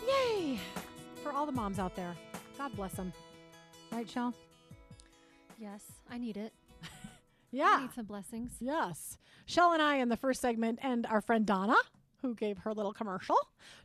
Yay! 0.08 0.60
For 1.24 1.32
all 1.32 1.46
the 1.46 1.52
moms 1.52 1.80
out 1.80 1.96
there, 1.96 2.16
God 2.58 2.76
bless 2.76 2.94
them. 2.94 3.14
Right, 3.92 4.10
Shell? 4.10 4.34
Yes, 5.60 5.84
I 6.10 6.18
need 6.18 6.38
it. 6.38 6.54
yeah. 7.52 7.66
I 7.66 7.76
Yeah. 7.76 7.82
need 7.82 7.94
some 7.94 8.06
blessings. 8.06 8.54
Yes. 8.60 9.18
Shell 9.46 9.74
and 9.74 9.82
I 9.82 9.96
in 9.98 10.10
the 10.10 10.18
first 10.18 10.42
segment, 10.42 10.80
and 10.82 11.06
our 11.08 11.22
friend 11.22 11.46
Donna, 11.46 11.76
who 12.22 12.36
gave 12.36 12.60
her 12.60 12.74
little 12.74 12.94
commercial, 12.94 13.38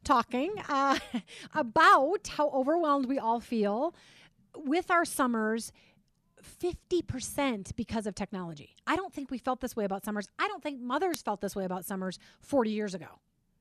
talking 0.04 0.52
uh, 0.68 0.98
about 1.54 2.28
how 2.28 2.48
overwhelmed 2.50 3.06
we 3.06 3.18
all 3.18 3.40
feel 3.40 3.94
with 4.56 4.90
our 4.90 5.04
summers. 5.04 5.72
50% 6.90 7.74
because 7.74 8.06
of 8.06 8.14
technology. 8.14 8.76
I 8.86 8.96
don't 8.96 9.12
think 9.14 9.30
we 9.30 9.38
felt 9.38 9.60
this 9.60 9.74
way 9.76 9.84
about 9.86 10.04
summers. 10.04 10.28
I 10.38 10.46
don't 10.48 10.62
think 10.62 10.80
mothers 10.80 11.22
felt 11.22 11.40
this 11.40 11.56
way 11.56 11.64
about 11.64 11.84
summers 11.86 12.18
40 12.40 12.70
years 12.70 12.94
ago. 12.94 13.06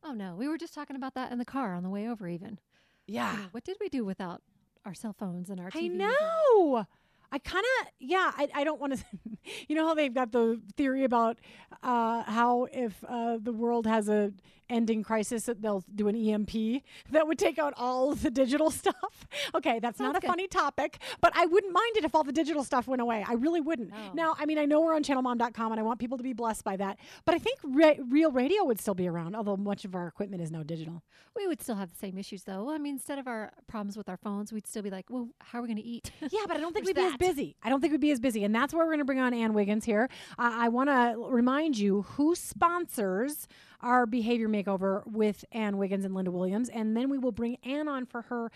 Oh 0.03 0.11
no, 0.11 0.35
we 0.35 0.47
were 0.49 0.57
just 0.57 0.73
talking 0.73 0.95
about 0.97 1.13
that 1.13 1.31
in 1.31 1.37
the 1.37 1.45
car 1.45 1.73
on 1.75 1.83
the 1.83 1.89
way 1.89 2.09
over. 2.09 2.27
Even 2.27 2.59
Yeah. 3.07 3.31
You 3.31 3.37
know, 3.39 3.45
what 3.51 3.63
did 3.63 3.77
we 3.79 3.87
do 3.89 4.03
without 4.03 4.41
our 4.85 4.93
cell 4.93 5.13
phones 5.17 5.49
and 5.49 5.59
our? 5.61 5.67
I 5.67 5.69
TVs 5.79 5.85
and- 5.91 5.97
know. 5.99 6.85
I 7.31 7.39
kind 7.39 7.63
of, 7.81 7.87
yeah, 7.99 8.31
I, 8.37 8.47
I 8.53 8.63
don't 8.63 8.79
want 8.79 8.95
to, 8.95 9.03
you 9.67 9.75
know 9.75 9.87
how 9.87 9.95
they've 9.95 10.13
got 10.13 10.31
the 10.31 10.61
theory 10.77 11.03
about 11.03 11.39
uh, 11.81 12.21
how 12.23 12.67
if 12.71 13.01
uh, 13.07 13.37
the 13.41 13.53
world 13.53 13.87
has 13.87 14.07
a 14.07 14.31
ending 14.73 15.03
crisis, 15.03 15.43
that 15.43 15.61
they'll 15.61 15.83
do 15.93 16.07
an 16.07 16.15
EMP 16.15 16.83
that 17.11 17.27
would 17.27 17.39
take 17.39 17.57
out 17.59 17.73
all 17.77 18.15
the 18.15 18.31
digital 18.31 18.71
stuff. 18.81 19.27
Okay, 19.55 19.79
that's 19.79 19.99
not 19.99 20.15
a 20.15 20.19
good. 20.19 20.27
funny 20.27 20.47
topic, 20.47 20.99
but 21.21 21.31
I 21.35 21.45
wouldn't 21.45 21.73
mind 21.73 21.97
it 21.97 22.03
if 22.05 22.15
all 22.15 22.23
the 22.23 22.31
digital 22.33 22.63
stuff 22.63 22.87
went 22.87 23.01
away. 23.01 23.23
I 23.27 23.33
really 23.33 23.61
wouldn't. 23.61 23.91
No. 23.91 24.11
Now, 24.13 24.35
I 24.39 24.45
mean, 24.45 24.57
I 24.57 24.65
know 24.65 24.81
we're 24.81 24.95
on 24.95 25.03
channelmom.com 25.03 25.71
and 25.71 25.79
I 25.79 25.83
want 25.83 25.99
people 25.99 26.17
to 26.17 26.23
be 26.23 26.33
blessed 26.33 26.63
by 26.63 26.75
that, 26.77 26.97
but 27.25 27.35
I 27.35 27.39
think 27.39 27.59
re- 27.63 27.99
real 28.09 28.31
radio 28.31 28.63
would 28.65 28.79
still 28.79 28.95
be 28.95 29.07
around, 29.07 29.35
although 29.35 29.55
much 29.57 29.85
of 29.85 29.95
our 29.95 30.07
equipment 30.07 30.41
is 30.41 30.51
now 30.51 30.63
digital. 30.63 31.03
We 31.35 31.47
would 31.47 31.61
still 31.61 31.75
have 31.75 31.89
the 31.91 31.97
same 31.97 32.17
issues 32.17 32.43
though. 32.43 32.69
I 32.69 32.77
mean, 32.77 32.93
instead 32.95 33.19
of 33.19 33.27
our 33.27 33.51
problems 33.67 33.97
with 33.97 34.09
our 34.09 34.17
phones, 34.17 34.51
we'd 34.53 34.67
still 34.67 34.81
be 34.83 34.89
like, 34.89 35.05
well, 35.09 35.29
how 35.39 35.59
are 35.59 35.61
we 35.61 35.67
going 35.67 35.77
to 35.77 35.83
eat? 35.83 36.11
Yeah, 36.31 36.45
but 36.47 36.57
I 36.57 36.61
don't 36.61 36.73
think 36.73 36.87
we'd 36.87 36.95
be 36.95 37.01
as 37.03 37.17
busy. 37.17 37.55
I 37.63 37.69
don't 37.69 37.79
think 37.79 37.91
we'd 37.91 38.01
be 38.01 38.09
as 38.11 38.19
busy. 38.19 38.43
And 38.43 38.55
that's 38.55 38.73
where 38.73 38.83
we're 38.85 38.91
going 38.91 38.99
to 38.99 39.05
bring 39.05 39.19
on 39.19 39.33
Ann 39.35 39.53
Wiggins 39.53 39.85
here. 39.85 40.09
Uh, 40.39 40.51
I 40.53 40.69
want 40.69 40.89
to 40.89 41.15
remind 41.29 41.77
you 41.77 42.03
who 42.03 42.33
sponsors 42.33 43.47
our 43.81 44.05
behavior 44.05 44.47
makeover 44.63 45.05
with 45.05 45.46
Ann 45.51 45.77
Wiggins 45.77 46.05
and 46.05 46.13
Linda 46.13 46.32
Williams. 46.32 46.70
And 46.70 46.96
then 46.96 47.10
we 47.10 47.17
will 47.17 47.32
bring 47.32 47.58
Ann 47.63 47.88
on 47.88 48.05
for 48.05 48.24
her 48.24 48.51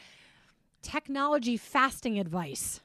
technology 0.82 1.58
fasting 1.58 2.20
advice. 2.20 2.82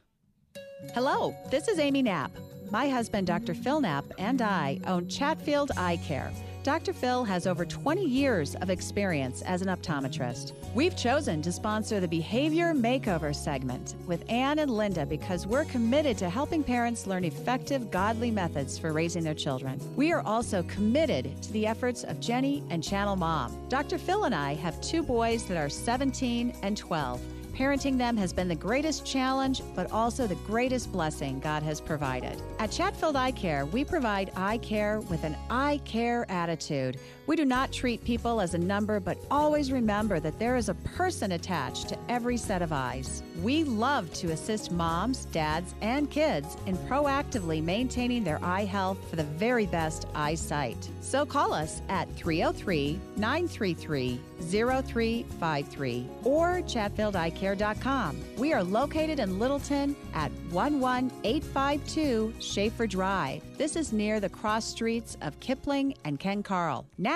Hello, 0.95 1.35
this 1.51 1.69
is 1.69 1.79
Amy 1.79 2.03
Knapp. 2.03 2.33
My 2.71 2.89
husband, 2.89 3.27
Dr. 3.27 3.55
Phil 3.55 3.81
Knapp, 3.81 4.05
and 4.19 4.43
I 4.43 4.81
own 4.87 5.09
Chatfield 5.09 5.71
Eye 5.77 6.01
Care. 6.05 6.33
Dr. 6.63 6.93
Phil 6.93 7.25
has 7.25 7.49
over 7.49 7.65
20 7.65 8.05
years 8.05 8.55
of 8.57 8.71
experience 8.71 9.43
as 9.43 9.63
an 9.63 9.69
optometrist. 9.69 10.53
We've 10.77 10.97
chosen 10.97 11.43
to 11.43 11.51
sponsor 11.51 11.99
the 11.99 12.07
Behavior 12.07 12.73
Makeover 12.73 13.35
segment 13.35 13.97
with 14.07 14.25
Anne 14.31 14.61
and 14.61 14.71
Linda 14.71 15.05
because 15.05 15.45
we're 15.45 15.65
committed 15.65 16.17
to 16.19 16.31
helping 16.31 16.63
parents 16.63 17.09
learn 17.09 17.25
effective, 17.25 17.91
godly 17.91 18.31
methods 18.31 18.79
for 18.79 18.93
raising 18.93 19.25
their 19.25 19.35
children. 19.35 19.81
We 19.97 20.13
are 20.13 20.23
also 20.23 20.63
committed 20.65 21.43
to 21.43 21.53
the 21.53 21.67
efforts 21.67 22.05
of 22.05 22.21
Jenny 22.21 22.63
and 22.71 22.81
Channel 22.81 23.17
Mom. 23.17 23.69
Dr. 23.69 23.99
Phil 23.99 24.25
and 24.25 24.35
I 24.35 24.55
have 24.55 24.81
two 24.81 25.03
boys 25.03 25.45
that 25.47 25.57
are 25.57 25.69
17 25.69 26.55
and 26.63 26.77
12. 26.77 27.21
Parenting 27.53 27.99
them 27.99 28.17
has 28.17 28.33
been 28.33 28.49
the 28.49 28.55
greatest 28.55 29.05
challenge, 29.05 29.61
but 29.75 29.91
also 29.93 30.27
the 30.27 30.35
greatest 30.37 30.91
blessing 30.91 31.39
God 31.39 31.63
has 31.63 31.83
provided. 31.83 32.41
At 32.59 32.71
Chatfield 32.71 33.15
Eye 33.15 33.33
Care, 33.33 33.67
we 33.67 33.85
provide 33.85 34.33
eye 34.37 34.57
care 34.59 35.01
with 35.01 35.23
an 35.25 35.37
eye 35.51 35.79
care 35.85 36.25
attitude. 36.31 36.99
We 37.27 37.37
do 37.37 37.45
not 37.45 37.73
treat 37.73 38.05
people 38.05 38.41
as 38.41 38.55
a 38.55 38.59
number, 38.59 38.99
but 38.99 39.17
always 39.31 39.71
remember 39.71 40.19
that 40.19 40.39
there 40.41 40.57
is 40.57 40.69
a 40.69 40.75
person 40.75 41.33
attached 41.33 41.89
to 41.91 41.99
every 42.09 42.37
set 42.37 42.63
of 42.63 42.73
eyes. 42.73 43.23
We 43.43 43.63
love 43.63 44.13
to 44.15 44.33
assist 44.33 44.73
moms, 44.73 45.27
dads, 45.27 45.75
and 45.81 46.11
kids 46.11 46.57
in 46.67 46.77
proactively 46.79 47.63
maintaining 47.63 48.25
their 48.25 48.43
eye 48.45 48.65
health 48.65 48.99
for 49.09 49.17
the 49.17 49.25
very 49.25 49.67
best 49.67 50.09
eyesight. 50.15 50.89
So 51.01 51.25
call 51.25 51.53
us 51.53 51.81
at 51.89 52.13
303 52.17 52.99
933 53.17 54.21
0353 54.41 56.09
or 56.25 56.63
chatfieldeyecare.com. 56.63 58.21
We 58.37 58.53
are 58.53 58.65
located 58.65 59.21
in 59.21 59.39
Littleton 59.39 59.95
at 60.15 60.33
11852 60.51 62.35
Schaefer 62.41 62.87
Drive. 62.87 63.43
This 63.57 63.77
is 63.77 63.93
near 63.93 64.19
the 64.19 64.29
cross 64.29 64.65
streets 64.65 65.17
of 65.23 65.39
Kipling 65.39 65.95
and 66.05 66.19
Ken 66.19 66.43
Caryl. 66.43 66.85
Now, 66.99 67.12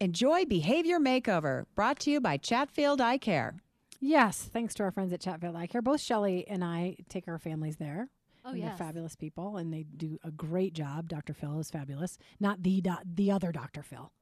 enjoy 0.00 0.44
Behavior 0.44 0.98
Makeover, 0.98 1.64
brought 1.74 1.98
to 2.00 2.10
you 2.10 2.20
by 2.20 2.36
Chatfield 2.36 3.00
Eye 3.00 3.16
Care. 3.16 3.54
Yes, 3.98 4.50
thanks 4.52 4.74
to 4.74 4.82
our 4.82 4.90
friends 4.90 5.14
at 5.14 5.20
Chatfield 5.20 5.56
Eye 5.56 5.66
Care. 5.66 5.80
Both 5.80 6.02
Shelly 6.02 6.46
and 6.46 6.62
I 6.62 6.96
take 7.08 7.26
our 7.26 7.38
families 7.38 7.76
there. 7.76 8.10
Oh, 8.44 8.50
and 8.50 8.58
yes. 8.58 8.78
They're 8.78 8.86
fabulous 8.86 9.16
people, 9.16 9.56
and 9.56 9.72
they 9.72 9.84
do 9.84 10.18
a 10.22 10.30
great 10.30 10.74
job. 10.74 11.08
Dr. 11.08 11.32
Phil 11.32 11.58
is 11.58 11.70
fabulous. 11.70 12.18
Not 12.38 12.62
the 12.62 12.82
doc- 12.82 13.02
the 13.04 13.30
other 13.30 13.50
Dr. 13.50 13.82
Phil. 13.82 14.12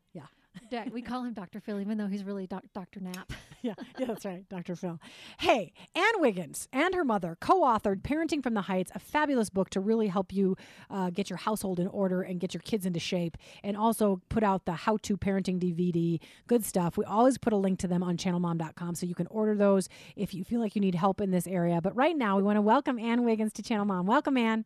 Yeah. 0.71 0.85
Doc- 0.85 0.93
we 0.95 1.03
call 1.03 1.23
him 1.25 1.33
Dr. 1.33 1.61
Phil, 1.61 1.81
even 1.81 1.99
though 1.99 2.07
he's 2.07 2.25
really 2.25 2.47
doc- 2.47 2.65
Dr. 2.75 3.00
Knapp. 3.00 3.33
yeah, 3.62 3.75
yeah, 3.99 4.07
that's 4.07 4.25
right, 4.25 4.49
Dr. 4.49 4.77
Phil. 4.77 5.00
Hey, 5.38 5.73
Ann 5.95 6.12
Wiggins 6.19 6.69
and 6.73 6.95
her 6.95 7.05
mother 7.05 7.37
co-authored 7.41 8.03
"Parenting 8.03 8.43
from 8.43 8.55
the 8.55 8.62
Heights," 8.62 8.91
a 8.95 8.99
fabulous 8.99 9.50
book 9.50 9.71
to 9.71 9.81
really 9.81 10.09
help 10.09 10.33
you 10.33 10.57
uh, 10.91 11.11
get 11.11 11.29
your 11.31 11.37
household 11.38 11.81
in 11.81 11.87
order 11.88 12.23
and 12.23 12.41
get 12.41 12.55
your 12.55 12.61
kids 12.62 12.87
into 12.87 13.00
shape, 13.00 13.37
and 13.62 13.77
also 13.77 14.21
put 14.29 14.43
out 14.43 14.65
the 14.65 14.73
"How-to 14.73 15.17
Parenting" 15.17 15.59
DVD. 15.59 16.21
Good 16.47 16.65
stuff. 16.65 16.97
We 16.97 17.05
always 17.05 17.38
put 17.38 17.53
a 17.53 17.57
link 17.57 17.79
to 17.81 17.88
them 17.88 18.03
on 18.03 18.17
ChannelMom.com, 18.17 18.95
so 18.95 19.07
you 19.07 19.15
can 19.15 19.27
order 19.29 19.55
those 19.55 19.88
if 20.17 20.35
you 20.35 20.45
feel 20.45 20.61
like 20.61 20.75
you 20.75 20.81
need 20.81 20.95
help 20.95 21.21
in 21.21 21.31
this 21.31 21.47
area. 21.47 21.81
But 21.81 21.97
right 21.97 22.17
now, 22.17 22.37
we 22.37 22.43
want 22.43 22.57
to 22.57 22.62
welcome 22.62 22.99
Ann 22.99 23.25
Wiggins 23.25 23.53
to 23.55 23.62
Channel 23.62 23.85
Mom. 23.87 24.07
Welcome, 24.07 24.37
Ann. 24.37 24.65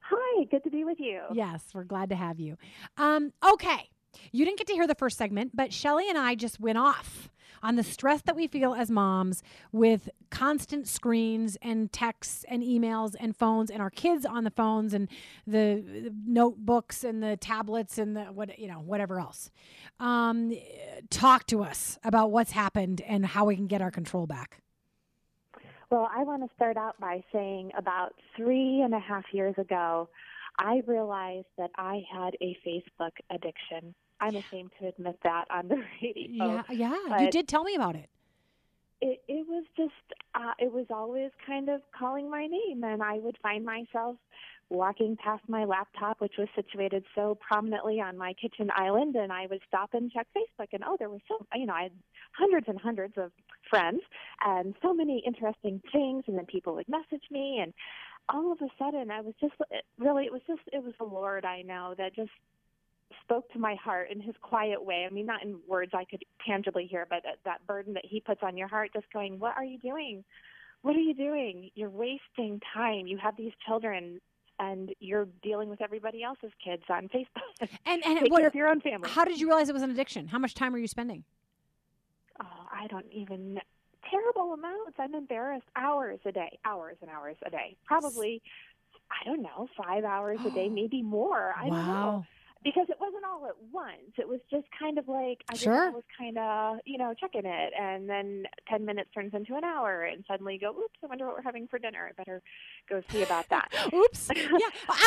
Hi, 0.00 0.44
good 0.44 0.64
to 0.64 0.70
be 0.70 0.84
with 0.84 0.98
you. 1.00 1.20
Yes, 1.32 1.62
we're 1.72 1.84
glad 1.84 2.08
to 2.10 2.16
have 2.16 2.40
you. 2.40 2.56
Um, 2.96 3.32
okay. 3.52 3.88
You 4.30 4.44
didn't 4.44 4.58
get 4.58 4.66
to 4.68 4.74
hear 4.74 4.86
the 4.86 4.94
first 4.94 5.18
segment, 5.18 5.52
but 5.54 5.72
Shelly 5.72 6.08
and 6.08 6.18
I 6.18 6.34
just 6.34 6.60
went 6.60 6.78
off 6.78 7.30
on 7.62 7.76
the 7.76 7.82
stress 7.82 8.22
that 8.22 8.34
we 8.34 8.46
feel 8.46 8.74
as 8.74 8.90
moms 8.90 9.42
with 9.70 10.10
constant 10.30 10.88
screens 10.88 11.56
and 11.62 11.92
texts 11.92 12.44
and 12.48 12.62
emails 12.62 13.14
and 13.20 13.36
phones 13.36 13.70
and 13.70 13.80
our 13.80 13.90
kids 13.90 14.26
on 14.26 14.44
the 14.44 14.50
phones 14.50 14.92
and 14.92 15.08
the, 15.46 16.10
notebooks 16.26 17.04
and 17.04 17.22
the 17.22 17.36
tablets 17.36 17.98
and 17.98 18.16
the 18.16 18.24
what 18.24 18.58
you 18.58 18.66
know 18.66 18.80
whatever 18.80 19.20
else. 19.20 19.50
Um, 20.00 20.52
talk 21.10 21.46
to 21.46 21.62
us 21.62 21.98
about 22.04 22.30
what's 22.30 22.52
happened 22.52 23.00
and 23.02 23.24
how 23.24 23.44
we 23.44 23.56
can 23.56 23.66
get 23.66 23.80
our 23.80 23.90
control 23.90 24.26
back. 24.26 24.62
Well, 25.90 26.08
I 26.14 26.24
want 26.24 26.42
to 26.42 26.54
start 26.54 26.76
out 26.76 26.98
by 26.98 27.22
saying 27.32 27.72
about 27.76 28.14
three 28.34 28.80
and 28.80 28.94
a 28.94 28.98
half 28.98 29.24
years 29.32 29.54
ago, 29.58 30.08
I 30.58 30.82
realized 30.86 31.46
that 31.58 31.70
I 31.76 32.02
had 32.12 32.36
a 32.40 32.56
Facebook 32.66 33.12
addiction. 33.30 33.94
I'm 34.20 34.36
ashamed 34.36 34.70
to 34.80 34.88
admit 34.88 35.18
that 35.24 35.46
on 35.50 35.68
the 35.68 35.76
radio. 36.02 36.62
Yeah, 36.70 36.96
yeah, 37.08 37.20
you 37.20 37.30
did 37.30 37.48
tell 37.48 37.64
me 37.64 37.74
about 37.74 37.96
it. 37.96 38.08
It, 39.00 39.20
it 39.26 39.46
was 39.48 39.64
just, 39.76 39.92
uh, 40.36 40.52
it 40.60 40.72
was 40.72 40.86
always 40.90 41.32
kind 41.44 41.68
of 41.68 41.80
calling 41.98 42.30
my 42.30 42.46
name, 42.46 42.84
and 42.84 43.02
I 43.02 43.18
would 43.18 43.36
find 43.42 43.64
myself 43.64 44.16
walking 44.72 45.16
past 45.16 45.42
my 45.48 45.64
laptop, 45.64 46.20
which 46.20 46.34
was 46.38 46.48
situated 46.54 47.04
so 47.14 47.36
prominently 47.46 48.00
on 48.00 48.16
my 48.16 48.32
kitchen 48.34 48.70
island, 48.74 49.16
and 49.16 49.32
I 49.32 49.46
would 49.46 49.60
stop 49.66 49.90
and 49.92 50.10
check 50.10 50.26
Facebook, 50.36 50.68
and 50.72 50.82
oh, 50.86 50.96
there 50.98 51.10
was 51.10 51.20
so, 51.28 51.44
you 51.54 51.66
know, 51.66 51.74
I 51.74 51.84
had 51.84 51.92
hundreds 52.32 52.68
and 52.68 52.80
hundreds 52.80 53.14
of 53.18 53.32
friends, 53.68 54.02
and 54.44 54.74
so 54.82 54.94
many 54.94 55.22
interesting 55.26 55.82
things, 55.92 56.24
and 56.26 56.38
then 56.38 56.46
people 56.46 56.74
would 56.76 56.88
message 56.88 57.24
me, 57.30 57.58
and 57.60 57.74
all 58.32 58.50
of 58.50 58.60
a 58.62 58.68
sudden, 58.78 59.10
I 59.10 59.20
was 59.20 59.34
just 59.40 59.54
really, 59.98 60.24
it 60.24 60.32
was 60.32 60.42
just, 60.46 60.62
it 60.72 60.82
was 60.82 60.94
the 60.98 61.04
Lord 61.04 61.44
I 61.44 61.62
know 61.62 61.94
that 61.98 62.16
just 62.16 62.30
spoke 63.22 63.52
to 63.52 63.58
my 63.58 63.74
heart 63.74 64.10
in 64.10 64.20
his 64.20 64.34
quiet 64.40 64.82
way. 64.82 65.06
I 65.08 65.12
mean, 65.12 65.26
not 65.26 65.42
in 65.42 65.58
words 65.68 65.92
I 65.94 66.04
could 66.04 66.24
tangibly 66.44 66.86
hear, 66.86 67.06
but 67.08 67.22
that, 67.24 67.38
that 67.44 67.66
burden 67.66 67.94
that 67.94 68.04
he 68.04 68.20
puts 68.20 68.42
on 68.42 68.56
your 68.56 68.68
heart, 68.68 68.90
just 68.94 69.10
going, 69.12 69.38
What 69.38 69.56
are 69.56 69.64
you 69.64 69.78
doing? 69.78 70.24
What 70.80 70.96
are 70.96 71.00
you 71.00 71.14
doing? 71.14 71.70
You're 71.74 71.90
wasting 71.90 72.60
time. 72.74 73.06
You 73.06 73.18
have 73.18 73.36
these 73.36 73.52
children 73.66 74.20
and 74.58 74.94
you're 75.00 75.28
dealing 75.42 75.68
with 75.68 75.80
everybody 75.80 76.22
else's 76.22 76.50
kids 76.64 76.82
on 76.88 77.08
Facebook. 77.08 77.68
And 77.86 78.04
and 78.04 78.18
Take 78.18 78.32
what, 78.32 78.40
care 78.40 78.48
of 78.48 78.54
your 78.54 78.68
own 78.68 78.80
family. 78.80 79.08
How 79.08 79.24
did 79.24 79.40
you 79.40 79.46
realize 79.46 79.68
it 79.68 79.72
was 79.72 79.82
an 79.82 79.90
addiction? 79.90 80.28
How 80.28 80.38
much 80.38 80.54
time 80.54 80.74
are 80.74 80.78
you 80.78 80.88
spending? 80.88 81.24
Oh, 82.40 82.66
I 82.72 82.86
don't 82.86 83.06
even 83.12 83.60
terrible 84.12 84.52
amounts. 84.52 84.94
I'm 84.98 85.14
embarrassed. 85.14 85.66
Hours 85.74 86.20
a 86.26 86.30
day, 86.32 86.58
hours 86.64 86.96
and 87.02 87.10
hours 87.10 87.36
a 87.44 87.50
day. 87.50 87.76
Probably, 87.86 88.42
I 89.10 89.24
don't 89.24 89.42
know, 89.42 89.68
five 89.76 90.04
hours 90.04 90.38
a 90.46 90.50
day, 90.50 90.68
maybe 90.72 91.02
more. 91.02 91.54
I 91.58 91.68
don't 91.68 91.86
know. 91.86 91.92
Wow. 91.92 92.26
Because 92.64 92.86
it 92.90 92.96
wasn't 93.00 93.24
all 93.24 93.44
at 93.46 93.56
once. 93.72 94.12
It 94.18 94.28
was 94.28 94.38
just 94.48 94.66
kind 94.78 94.96
of 94.96 95.08
like 95.08 95.42
I 95.50 95.56
Sure. 95.56 95.90
was 95.90 96.04
kind 96.16 96.38
of, 96.38 96.78
you 96.86 96.96
know, 96.96 97.12
checking 97.18 97.42
it, 97.44 97.72
and 97.76 98.08
then 98.08 98.44
ten 98.68 98.84
minutes 98.84 99.10
turns 99.12 99.34
into 99.34 99.56
an 99.56 99.64
hour, 99.64 100.02
and 100.04 100.24
suddenly 100.28 100.54
you 100.54 100.60
go, 100.60 100.68
"Oops! 100.70 100.94
I 101.02 101.08
wonder 101.08 101.26
what 101.26 101.34
we're 101.34 101.42
having 101.42 101.66
for 101.66 101.80
dinner. 101.80 102.08
I 102.08 102.12
better 102.12 102.40
go 102.88 103.02
see 103.10 103.24
about 103.24 103.48
that." 103.48 103.68
Oops. 103.92 104.30
yeah. 104.36 104.42
I 104.46 104.46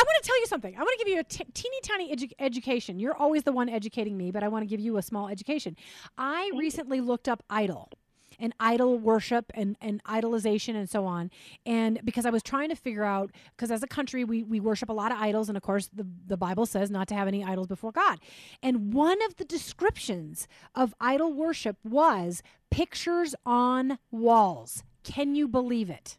want 0.06 0.22
to 0.22 0.22
tell 0.22 0.38
you 0.38 0.44
something. 0.48 0.74
I 0.76 0.80
want 0.80 0.98
to 0.98 1.04
give 1.06 1.08
you 1.14 1.18
a 1.20 1.24
t- 1.24 1.44
teeny 1.54 1.80
tiny 1.82 2.14
edu- 2.14 2.32
education. 2.38 2.98
You're 2.98 3.16
always 3.16 3.44
the 3.44 3.52
one 3.52 3.70
educating 3.70 4.18
me, 4.18 4.30
but 4.30 4.42
I 4.44 4.48
want 4.48 4.62
to 4.62 4.66
give 4.66 4.80
you 4.80 4.98
a 4.98 5.02
small 5.02 5.26
education. 5.28 5.78
I 6.18 6.50
recently 6.58 7.00
looked 7.00 7.26
up 7.26 7.42
idol 7.48 7.88
and 8.38 8.54
idol 8.60 8.98
worship 8.98 9.50
and, 9.54 9.76
and 9.80 10.02
idolization 10.04 10.74
and 10.74 10.88
so 10.88 11.06
on. 11.06 11.30
And 11.64 12.00
because 12.04 12.26
I 12.26 12.30
was 12.30 12.42
trying 12.42 12.68
to 12.68 12.76
figure 12.76 13.04
out, 13.04 13.30
because 13.56 13.70
as 13.70 13.82
a 13.82 13.86
country, 13.86 14.24
we, 14.24 14.42
we 14.42 14.60
worship 14.60 14.88
a 14.88 14.92
lot 14.92 15.12
of 15.12 15.18
idols. 15.18 15.48
And 15.48 15.56
of 15.56 15.62
course, 15.62 15.90
the, 15.92 16.06
the 16.26 16.36
Bible 16.36 16.66
says 16.66 16.90
not 16.90 17.08
to 17.08 17.14
have 17.14 17.28
any 17.28 17.44
idols 17.44 17.66
before 17.66 17.92
God. 17.92 18.18
And 18.62 18.92
one 18.92 19.22
of 19.22 19.36
the 19.36 19.44
descriptions 19.44 20.48
of 20.74 20.94
idol 21.00 21.32
worship 21.32 21.76
was 21.84 22.42
pictures 22.70 23.34
on 23.44 23.98
walls. 24.10 24.82
Can 25.02 25.34
you 25.34 25.48
believe 25.48 25.88
it? 25.90 26.18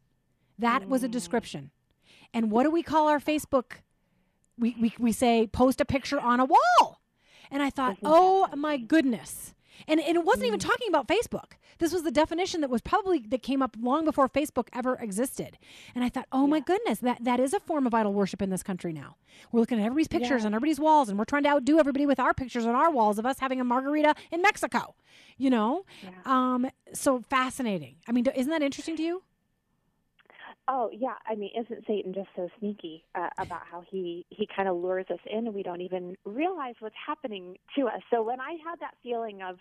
That 0.60 0.88
was 0.88 1.04
a 1.04 1.08
description. 1.08 1.72
And 2.34 2.52
what 2.52 2.64
do 2.64 2.72
we 2.72 2.84
call 2.84 3.08
our 3.08 3.20
Facebook? 3.20 3.74
We, 4.58 4.76
we, 4.80 4.94
we 4.98 5.12
say 5.12 5.48
post 5.48 5.80
a 5.82 5.86
picture 5.86 6.20
on 6.20 6.40
a 6.40 6.46
wall. 6.46 7.02
And 7.52 7.62
I 7.62 7.70
thought, 7.70 7.98
oh 8.04 8.48
my 8.56 8.78
goodness. 8.78 9.54
And, 9.88 10.00
and 10.00 10.16
it 10.16 10.26
wasn't 10.26 10.48
even 10.48 10.60
talking 10.60 10.88
about 10.90 11.08
Facebook. 11.08 11.54
This 11.80 11.94
was 11.94 12.04
the 12.04 12.12
definition 12.12 12.62
that 12.62 12.70
was 12.70 12.82
probably 12.82 13.20
that 13.28 13.44
came 13.44 13.62
up 13.62 13.76
long 13.80 14.06
before 14.06 14.28
Facebook 14.28 14.68
ever 14.74 14.96
existed. 14.96 15.58
And 15.94 16.04
I 16.04 16.10
thought, 16.10 16.28
oh 16.32 16.48
my 16.48 16.60
goodness, 16.60 17.00
that, 17.00 17.24
that 17.24 17.40
is 17.40 17.54
a 17.54 17.60
form 17.60 17.86
of 17.86 17.94
idol 17.94 18.14
worship 18.14 18.42
in 18.42 18.50
this 18.50 18.64
country 18.64 18.94
now. 18.94 19.16
We're 19.52 19.60
looking 19.60 19.80
at 19.80 19.86
everybody's 19.86 20.08
pictures 20.08 20.44
on 20.46 20.54
everybody's 20.56 20.80
walls, 20.80 21.10
and 21.10 21.18
we're 21.20 21.26
trying 21.26 21.44
to 21.44 21.50
outdo 21.50 21.80
everybody 21.80 22.06
with 22.06 22.20
our 22.20 22.34
pictures 22.34 22.66
on 22.66 22.74
our 22.76 22.90
walls 22.90 23.20
of 23.20 23.26
us 23.26 23.40
having 23.40 23.62
a 23.62 23.64
margarita 23.64 24.16
in 24.32 24.42
Mexico. 24.42 24.96
You 25.38 25.50
know, 25.52 25.86
um, 26.26 26.70
so 26.94 27.22
fascinating. 27.30 27.98
I 28.08 28.12
mean, 28.12 28.26
isn't 28.36 28.50
that 28.50 28.64
interesting 28.64 28.96
to 28.98 29.04
you? 29.04 29.24
Oh 30.70 30.90
yeah, 30.92 31.16
I 31.26 31.36
mean, 31.36 31.52
isn't 31.58 31.86
Satan 31.88 32.14
just 32.14 32.30
so 32.36 32.50
sneaky 32.60 33.04
uh, 33.16 33.30
about 33.38 33.62
how 33.70 33.84
he 33.90 34.26
he 34.30 34.48
kind 34.54 34.68
of 34.68 34.76
lures 34.78 35.06
us 35.10 35.20
in, 35.30 35.46
and 35.48 35.56
we 35.56 35.64
don't 35.64 35.82
even 35.82 36.16
realize 36.26 36.76
what's 36.80 36.96
happening 37.06 37.56
to 37.78 37.88
us. 37.88 38.02
So 38.12 38.22
when 38.22 38.42
I 38.42 38.52
had 38.64 38.80
that 38.82 38.96
feeling 39.02 39.42
of, 39.42 39.58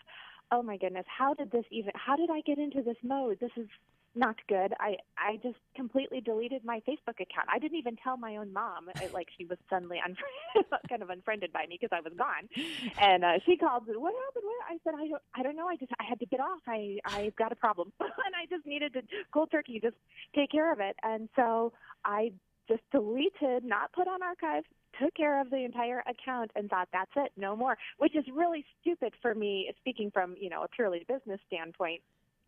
oh 0.50 0.62
my 0.62 0.76
goodness, 0.76 1.06
how 1.06 1.34
did 1.34 1.50
this 1.52 1.64
even? 1.70 1.92
How 1.94 2.16
did 2.16 2.30
I 2.30 2.40
get 2.40 2.58
into 2.58 2.82
this 2.82 2.96
mode? 3.04 3.38
This 3.40 3.52
is 3.56 3.68
not 4.16 4.36
good. 4.48 4.72
I 4.80 4.96
I 5.18 5.38
just 5.42 5.58
completely 5.74 6.20
deleted 6.20 6.64
my 6.64 6.80
Facebook 6.88 7.20
account. 7.20 7.48
I 7.52 7.58
didn't 7.58 7.78
even 7.78 7.96
tell 7.96 8.16
my 8.16 8.36
own 8.36 8.52
mom. 8.52 8.88
It, 9.00 9.12
like 9.12 9.28
she 9.36 9.44
was 9.44 9.58
suddenly 9.68 9.98
unfriended, 9.98 10.72
kind 10.88 11.02
of 11.02 11.10
unfriended 11.10 11.52
by 11.52 11.66
me 11.66 11.78
because 11.80 11.96
I 11.96 12.00
was 12.00 12.12
gone, 12.16 12.48
and 13.00 13.24
uh, 13.24 13.38
she 13.44 13.56
called. 13.56 13.84
What 13.86 14.14
happened? 14.26 14.44
What? 14.44 14.64
I 14.68 14.78
said 14.84 14.94
I 14.96 15.08
don't 15.08 15.22
I 15.34 15.42
don't 15.42 15.56
know. 15.56 15.68
I 15.68 15.76
just 15.76 15.92
I 16.00 16.04
had 16.04 16.18
to 16.20 16.26
get 16.26 16.40
off. 16.40 16.60
I 16.66 16.98
I've 17.04 17.36
got 17.36 17.52
a 17.52 17.56
problem, 17.56 17.92
and 18.00 18.10
I 18.34 18.46
just 18.48 18.66
needed 18.66 18.94
to 18.94 19.02
cold 19.32 19.50
turkey 19.50 19.80
just 19.80 19.96
take 20.34 20.50
care 20.50 20.72
of 20.72 20.80
it. 20.80 20.96
And 21.02 21.28
so 21.36 21.72
I 22.04 22.32
just 22.68 22.82
deleted, 22.90 23.64
not 23.64 23.92
put 23.92 24.08
on 24.08 24.22
archive, 24.22 24.64
took 25.00 25.14
care 25.14 25.40
of 25.40 25.50
the 25.50 25.64
entire 25.64 26.02
account 26.08 26.50
and 26.56 26.68
thought 26.68 26.88
that's 26.92 27.10
it, 27.16 27.32
no 27.36 27.54
more, 27.54 27.76
which 27.98 28.16
is 28.16 28.24
really 28.32 28.64
stupid 28.80 29.12
for 29.22 29.34
me. 29.34 29.72
Speaking 29.80 30.10
from 30.10 30.34
you 30.38 30.50
know 30.50 30.62
a 30.62 30.68
purely 30.68 31.04
business 31.08 31.40
standpoint, 31.46 32.00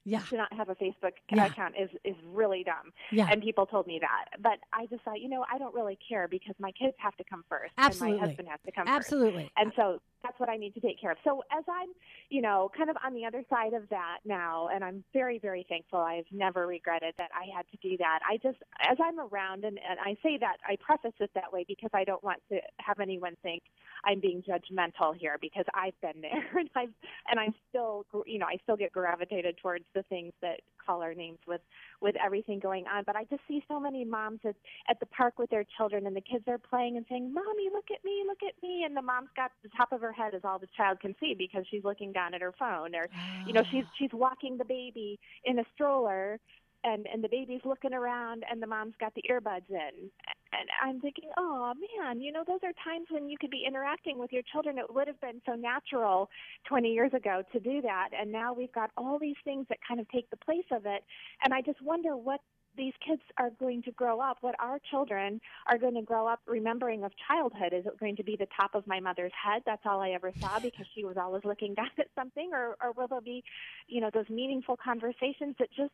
Yeah. 0.08 0.20
to 0.30 0.36
not 0.36 0.52
have 0.52 0.68
a 0.70 0.74
Facebook 0.74 1.12
Yeah. 1.30 1.46
account 1.46 1.74
is 1.78 1.90
is 2.04 2.16
really 2.32 2.64
dumb. 2.64 2.92
Yeah. 3.12 3.28
And 3.30 3.42
people 3.42 3.66
told 3.66 3.86
me 3.86 3.98
that, 4.00 4.40
but 4.40 4.58
I 4.72 4.86
just 4.86 5.02
thought, 5.04 5.20
you 5.20 5.28
know, 5.28 5.44
I 5.52 5.58
don't 5.58 5.74
really 5.74 5.98
care 6.08 6.28
because 6.28 6.54
my 6.58 6.72
kids 6.72 6.94
have 6.98 7.16
to 7.16 7.24
come 7.24 7.44
first, 7.48 7.72
Absolutely. 7.76 8.12
and 8.12 8.20
my 8.20 8.26
husband 8.26 8.48
has 8.48 8.60
to 8.66 8.72
come 8.72 8.86
first. 8.86 8.96
Absolutely. 8.96 9.50
And 9.56 9.72
so 9.76 10.00
that's 10.22 10.38
what 10.40 10.48
I 10.48 10.56
need 10.56 10.74
to 10.74 10.80
take 10.80 11.00
care 11.00 11.12
of. 11.12 11.18
So 11.22 11.42
as 11.56 11.64
I'm, 11.70 11.90
you 12.28 12.42
know, 12.42 12.70
kind 12.76 12.90
of 12.90 12.96
on 13.04 13.14
the 13.14 13.24
other 13.24 13.44
side 13.48 13.72
of 13.72 13.88
that 13.90 14.18
now, 14.24 14.68
and 14.72 14.82
I'm 14.82 15.04
very, 15.12 15.38
very 15.38 15.64
thankful. 15.68 16.00
I've 16.00 16.26
never 16.32 16.66
regretted 16.66 17.14
that 17.18 17.30
I 17.32 17.46
had 17.54 17.66
to 17.70 17.76
do 17.88 17.96
that. 17.98 18.20
I 18.28 18.36
just, 18.38 18.58
as 18.80 18.98
I'm 19.02 19.20
around, 19.20 19.64
and, 19.64 19.78
and 19.88 19.98
I 20.00 20.16
say 20.22 20.36
that, 20.38 20.56
I 20.66 20.76
preface 20.80 21.12
it 21.20 21.30
that 21.34 21.52
way 21.52 21.64
because 21.68 21.90
I 21.94 22.04
don't 22.04 22.22
want 22.24 22.40
to 22.50 22.58
have 22.78 22.98
anyone 22.98 23.36
think 23.42 23.62
I'm 24.04 24.20
being 24.20 24.42
judgmental 24.42 25.16
here 25.16 25.38
because 25.40 25.64
I've 25.74 25.98
been 26.00 26.20
there 26.20 26.58
and 26.58 26.70
I've, 26.74 26.92
and 27.30 27.38
I'm 27.38 27.54
still, 27.68 28.04
you 28.26 28.38
know, 28.38 28.46
I 28.46 28.56
still 28.64 28.76
get 28.76 28.92
gravitated 28.92 29.56
towards 29.62 29.84
the 29.94 29.97
things 30.02 30.32
that 30.42 30.60
call 30.84 31.02
our 31.02 31.14
names 31.14 31.38
with, 31.46 31.60
with 32.00 32.14
everything 32.24 32.58
going 32.58 32.86
on. 32.86 33.04
But 33.06 33.16
I 33.16 33.24
just 33.24 33.42
see 33.46 33.62
so 33.68 33.78
many 33.78 34.04
moms 34.04 34.40
at, 34.44 34.56
at 34.88 35.00
the 35.00 35.06
park 35.06 35.38
with 35.38 35.50
their 35.50 35.64
children 35.76 36.06
and 36.06 36.16
the 36.16 36.20
kids 36.20 36.44
are 36.48 36.58
playing 36.58 36.96
and 36.96 37.04
saying, 37.08 37.32
Mommy, 37.32 37.68
look 37.72 37.86
at 37.92 38.04
me, 38.04 38.24
look 38.26 38.42
at 38.46 38.54
me. 38.62 38.84
And 38.84 38.96
the 38.96 39.02
mom's 39.02 39.28
got 39.36 39.50
the 39.62 39.68
top 39.76 39.92
of 39.92 40.00
her 40.00 40.12
head 40.12 40.34
is 40.34 40.42
all 40.44 40.58
the 40.58 40.68
child 40.76 41.00
can 41.00 41.14
see 41.20 41.34
because 41.36 41.64
she's 41.70 41.84
looking 41.84 42.12
down 42.12 42.34
at 42.34 42.40
her 42.40 42.54
phone 42.58 42.94
or, 42.94 43.08
you 43.46 43.52
know, 43.52 43.62
she's, 43.70 43.84
ah. 43.86 43.92
she's 43.98 44.10
walking 44.12 44.56
the 44.56 44.64
baby 44.64 45.18
in 45.44 45.58
a 45.58 45.64
stroller 45.74 46.40
and 46.84 47.06
and 47.12 47.24
the 47.24 47.28
baby's 47.28 47.60
looking 47.64 47.92
around 47.92 48.44
and 48.48 48.62
the 48.62 48.66
mom's 48.66 48.94
got 49.00 49.12
the 49.14 49.24
earbuds 49.30 49.68
in 49.68 50.10
and 50.52 50.68
i'm 50.82 51.00
thinking 51.00 51.28
oh 51.38 51.72
man 51.98 52.20
you 52.20 52.32
know 52.32 52.44
those 52.46 52.60
are 52.62 52.72
times 52.84 53.06
when 53.10 53.28
you 53.28 53.36
could 53.38 53.50
be 53.50 53.64
interacting 53.66 54.18
with 54.18 54.32
your 54.32 54.42
children 54.52 54.78
it 54.78 54.92
would 54.92 55.06
have 55.06 55.20
been 55.20 55.40
so 55.46 55.54
natural 55.54 56.28
20 56.68 56.92
years 56.92 57.12
ago 57.14 57.42
to 57.52 57.60
do 57.60 57.80
that 57.82 58.08
and 58.18 58.30
now 58.30 58.52
we've 58.52 58.72
got 58.72 58.90
all 58.96 59.18
these 59.18 59.36
things 59.44 59.66
that 59.68 59.78
kind 59.86 60.00
of 60.00 60.08
take 60.08 60.28
the 60.30 60.36
place 60.36 60.66
of 60.70 60.86
it 60.86 61.02
and 61.44 61.52
i 61.52 61.60
just 61.60 61.80
wonder 61.82 62.16
what 62.16 62.40
these 62.78 62.94
kids 63.06 63.20
are 63.36 63.50
going 63.58 63.82
to 63.82 63.90
grow 63.92 64.20
up, 64.20 64.38
what 64.40 64.54
our 64.60 64.78
children 64.90 65.40
are 65.66 65.76
going 65.76 65.94
to 65.94 66.02
grow 66.02 66.26
up 66.26 66.40
remembering 66.46 67.04
of 67.04 67.12
childhood. 67.26 67.72
Is 67.72 67.84
it 67.84 67.98
going 67.98 68.16
to 68.16 68.22
be 68.22 68.36
the 68.36 68.46
top 68.58 68.74
of 68.74 68.86
my 68.86 69.00
mother's 69.00 69.32
head? 69.32 69.62
That's 69.66 69.82
all 69.84 70.00
I 70.00 70.10
ever 70.10 70.32
saw 70.40 70.60
because 70.60 70.86
she 70.94 71.04
was 71.04 71.16
always 71.16 71.44
looking 71.44 71.74
down 71.74 71.90
at 71.98 72.06
something, 72.14 72.50
or, 72.54 72.76
or 72.80 72.92
will 72.92 73.08
there 73.08 73.20
be, 73.20 73.42
you 73.88 74.00
know, 74.00 74.10
those 74.14 74.28
meaningful 74.30 74.76
conversations 74.82 75.56
that 75.58 75.68
just 75.76 75.92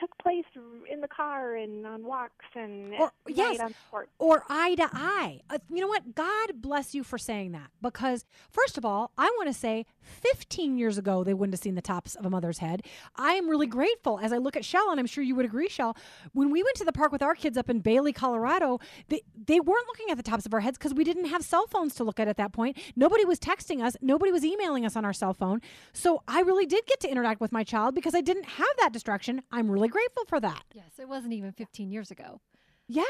took 0.00 0.16
place 0.18 0.44
in 0.90 1.00
the 1.00 1.08
car 1.08 1.56
and 1.56 1.86
on 1.86 2.04
walks 2.04 2.44
and 2.54 2.94
Or- 2.94 3.12
yes. 3.28 3.58
on 3.60 3.74
sports. 3.88 4.10
or 4.18 4.44
eye 4.48 4.74
to 4.76 4.88
eye. 4.92 5.40
Uh, 5.50 5.58
you 5.70 5.80
know 5.80 5.86
what? 5.88 6.14
God 6.14 6.60
bless 6.60 6.94
you 6.94 7.02
for 7.02 7.18
saying 7.18 7.52
that 7.52 7.70
because, 7.82 8.24
first 8.50 8.76
of 8.78 8.84
all, 8.84 9.12
I 9.16 9.24
want 9.36 9.48
to 9.48 9.54
say 9.54 9.86
15 10.02 10.78
years 10.78 10.98
ago, 10.98 11.24
they 11.24 11.34
wouldn't 11.34 11.54
have 11.54 11.60
seen 11.62 11.74
the 11.74 11.82
tops 11.82 12.14
of 12.14 12.24
a 12.26 12.30
mother's 12.30 12.58
head. 12.58 12.82
I 13.16 13.32
am 13.32 13.48
really 13.48 13.66
grateful 13.66 14.18
as 14.22 14.32
I 14.32 14.38
look 14.38 14.56
at 14.56 14.64
Shell, 14.64 14.90
and 14.90 15.00
I'm 15.00 15.06
sure 15.06 15.24
you 15.24 15.34
would 15.34 15.44
agree, 15.44 15.68
Shell. 15.68 15.96
When 16.32 16.50
we 16.50 16.62
went 16.62 16.76
to 16.76 16.84
the 16.84 16.92
park 16.92 17.12
with 17.12 17.22
our 17.22 17.34
kids 17.34 17.56
up 17.56 17.68
in 17.70 17.80
Bailey, 17.80 18.12
Colorado, 18.12 18.78
they, 19.08 19.22
they 19.46 19.60
weren't 19.60 19.86
looking 19.88 20.10
at 20.10 20.16
the 20.16 20.22
tops 20.22 20.46
of 20.46 20.54
our 20.54 20.60
heads 20.60 20.78
because 20.78 20.94
we 20.94 21.04
didn't 21.04 21.26
have 21.26 21.42
cell 21.44 21.66
phones 21.66 21.94
to 21.96 22.04
look 22.04 22.20
at 22.20 22.28
at 22.28 22.36
that 22.36 22.52
point. 22.52 22.76
Nobody 22.94 23.24
was 23.24 23.38
texting 23.38 23.82
us, 23.82 23.96
nobody 24.00 24.30
was 24.32 24.44
emailing 24.44 24.84
us 24.86 24.96
on 24.96 25.04
our 25.04 25.12
cell 25.12 25.34
phone. 25.34 25.60
So 25.92 26.22
I 26.28 26.40
really 26.40 26.66
did 26.66 26.86
get 26.86 27.00
to 27.00 27.08
interact 27.10 27.40
with 27.40 27.52
my 27.52 27.64
child 27.64 27.94
because 27.94 28.14
I 28.14 28.20
didn't 28.20 28.44
have 28.46 28.66
that 28.78 28.92
distraction. 28.92 29.42
I'm 29.50 29.70
really 29.70 29.85
grateful 29.88 30.24
for 30.26 30.40
that. 30.40 30.64
Yes, 30.74 30.90
it 30.98 31.08
wasn't 31.08 31.32
even 31.34 31.52
15 31.52 31.90
years 31.90 32.10
ago. 32.10 32.40
Yeah. 32.88 33.02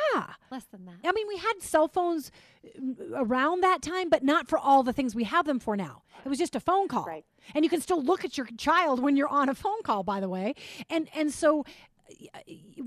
Less 0.51 0.65
than 0.73 0.87
that. 0.87 0.95
I 1.05 1.13
mean, 1.13 1.27
we 1.29 1.37
had 1.37 1.61
cell 1.61 1.87
phones 1.87 2.31
uh, 2.65 2.81
around 3.15 3.61
that 3.63 3.83
time, 3.83 4.09
but 4.09 4.23
not 4.25 4.49
for 4.49 4.59
all 4.59 4.83
the 4.83 4.93
things 4.95 5.15
we 5.15 5.25
have 5.25 5.45
them 5.45 5.61
for 5.61 5.77
now. 5.77 6.03
It 6.25 6.29
was 6.31 6.39
just 6.39 6.55
a 6.57 6.61
phone 6.61 6.89
call, 6.89 7.05
Right. 7.05 7.27
and 7.55 7.63
you 7.63 7.69
can 7.69 7.83
still 7.83 8.03
look 8.03 8.25
at 8.25 8.39
your 8.39 8.49
child 8.57 9.01
when 9.01 9.17
you're 9.17 9.29
on 9.29 9.51
a 9.51 9.55
phone 9.55 9.83
call. 9.83 10.03
By 10.03 10.19
the 10.21 10.31
way, 10.31 10.55
and 10.89 11.09
and 11.15 11.31
so 11.31 11.65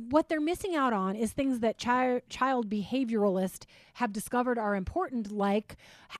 what 0.09 0.29
they're 0.29 0.39
missing 0.41 0.75
out 0.75 0.93
on 0.93 1.15
is 1.15 1.31
things 1.31 1.59
that 1.59 1.77
chi- 1.77 2.21
child 2.29 2.69
behavioralists 2.69 3.65
have 3.95 4.13
discovered 4.13 4.57
are 4.57 4.75
important, 4.75 5.31
like 5.31 5.75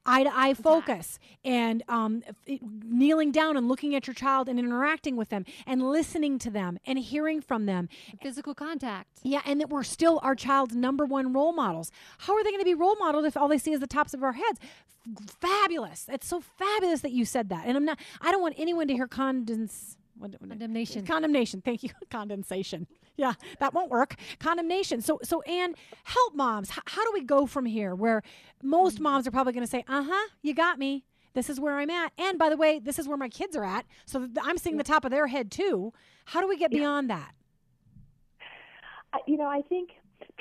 eye 0.05 0.23
to 0.23 0.31
eye 0.37 0.53
focus 0.53 1.17
and 1.45 1.81
um, 1.87 2.23
it- 2.45 2.61
kneeling 2.83 3.31
down 3.31 3.55
and 3.57 3.67
looking 3.69 3.95
at 3.95 4.05
your 4.07 4.13
child 4.13 4.49
and 4.49 4.59
interacting 4.59 5.15
with 5.15 5.29
them 5.29 5.45
and 5.65 5.81
listening 5.89 6.37
to 6.39 6.49
them 6.49 6.77
and 6.85 6.99
hearing 6.99 7.41
from 7.41 7.65
them 7.65 7.87
Physical 8.21 8.53
contact. 8.53 9.07
yeah, 9.23 9.41
and 9.45 9.61
that 9.61 9.69
we're 9.69 9.83
still 9.83 10.19
our 10.23 10.35
child's 10.35 10.75
number 10.75 11.05
one 11.05 11.31
role 11.33 11.53
models. 11.53 11.91
How 12.19 12.33
are 12.35 12.43
they 12.43 12.49
going 12.51 12.61
to 12.61 12.65
be 12.65 12.73
role 12.73 12.95
modeled 12.99 13.25
if 13.25 13.37
all 13.37 13.47
they 13.47 13.57
see 13.57 13.71
is 13.71 13.79
the 13.79 13.87
tops 13.87 14.13
of 14.13 14.23
our 14.23 14.33
heads? 14.33 14.59
F- 15.17 15.35
Fabulous. 15.39 16.05
It's 16.11 16.27
so 16.27 16.41
fabulous 16.41 17.01
that 17.01 17.11
you 17.11 17.23
said 17.25 17.49
that. 17.49 17.65
And 17.65 17.77
I'm 17.77 17.85
not, 17.85 17.97
I 18.21 18.31
don't 18.31 18.41
want 18.41 18.55
anyone 18.57 18.87
to 18.89 18.93
hear 18.93 19.07
condens. 19.07 19.95
What, 20.19 20.31
what- 20.39 20.49
Condemnation. 20.49 21.05
Condemnation. 21.05 21.61
Thank 21.61 21.81
you. 21.83 21.89
Condensation. 22.11 22.85
Yeah, 23.15 23.33
that 23.59 23.73
won't 23.73 23.89
work. 23.89 24.15
Condemnation. 24.39 25.01
So, 25.01 25.19
so 25.23 25.41
Anne, 25.43 25.73
help 26.03 26.35
moms. 26.35 26.69
H- 26.71 26.79
how 26.85 27.03
do 27.05 27.11
we 27.13 27.23
go 27.23 27.45
from 27.45 27.65
here? 27.65 27.95
Where 27.95 28.21
most 28.61 28.99
moms 28.99 29.25
are 29.27 29.31
probably 29.31 29.53
going 29.53 29.65
to 29.65 29.69
say, 29.69 29.83
"Uh 29.87 30.03
huh, 30.07 30.27
you 30.41 30.53
got 30.53 30.77
me. 30.77 31.05
This 31.33 31.49
is 31.49 31.59
where 31.59 31.77
I'm 31.77 31.89
at." 31.89 32.11
And 32.17 32.37
by 32.37 32.49
the 32.49 32.57
way, 32.57 32.79
this 32.79 32.99
is 32.99 33.07
where 33.07 33.17
my 33.17 33.29
kids 33.29 33.55
are 33.55 33.63
at. 33.63 33.85
So 34.05 34.19
th- 34.19 34.31
I'm 34.41 34.57
seeing 34.57 34.77
the 34.77 34.83
top 34.83 35.05
of 35.05 35.11
their 35.11 35.27
head 35.27 35.51
too. 35.51 35.93
How 36.25 36.41
do 36.41 36.47
we 36.47 36.57
get 36.57 36.69
beyond 36.71 37.09
that? 37.09 37.31
I- 39.13 39.19
you 39.25 39.37
know, 39.37 39.47
I 39.47 39.61
think 39.61 39.91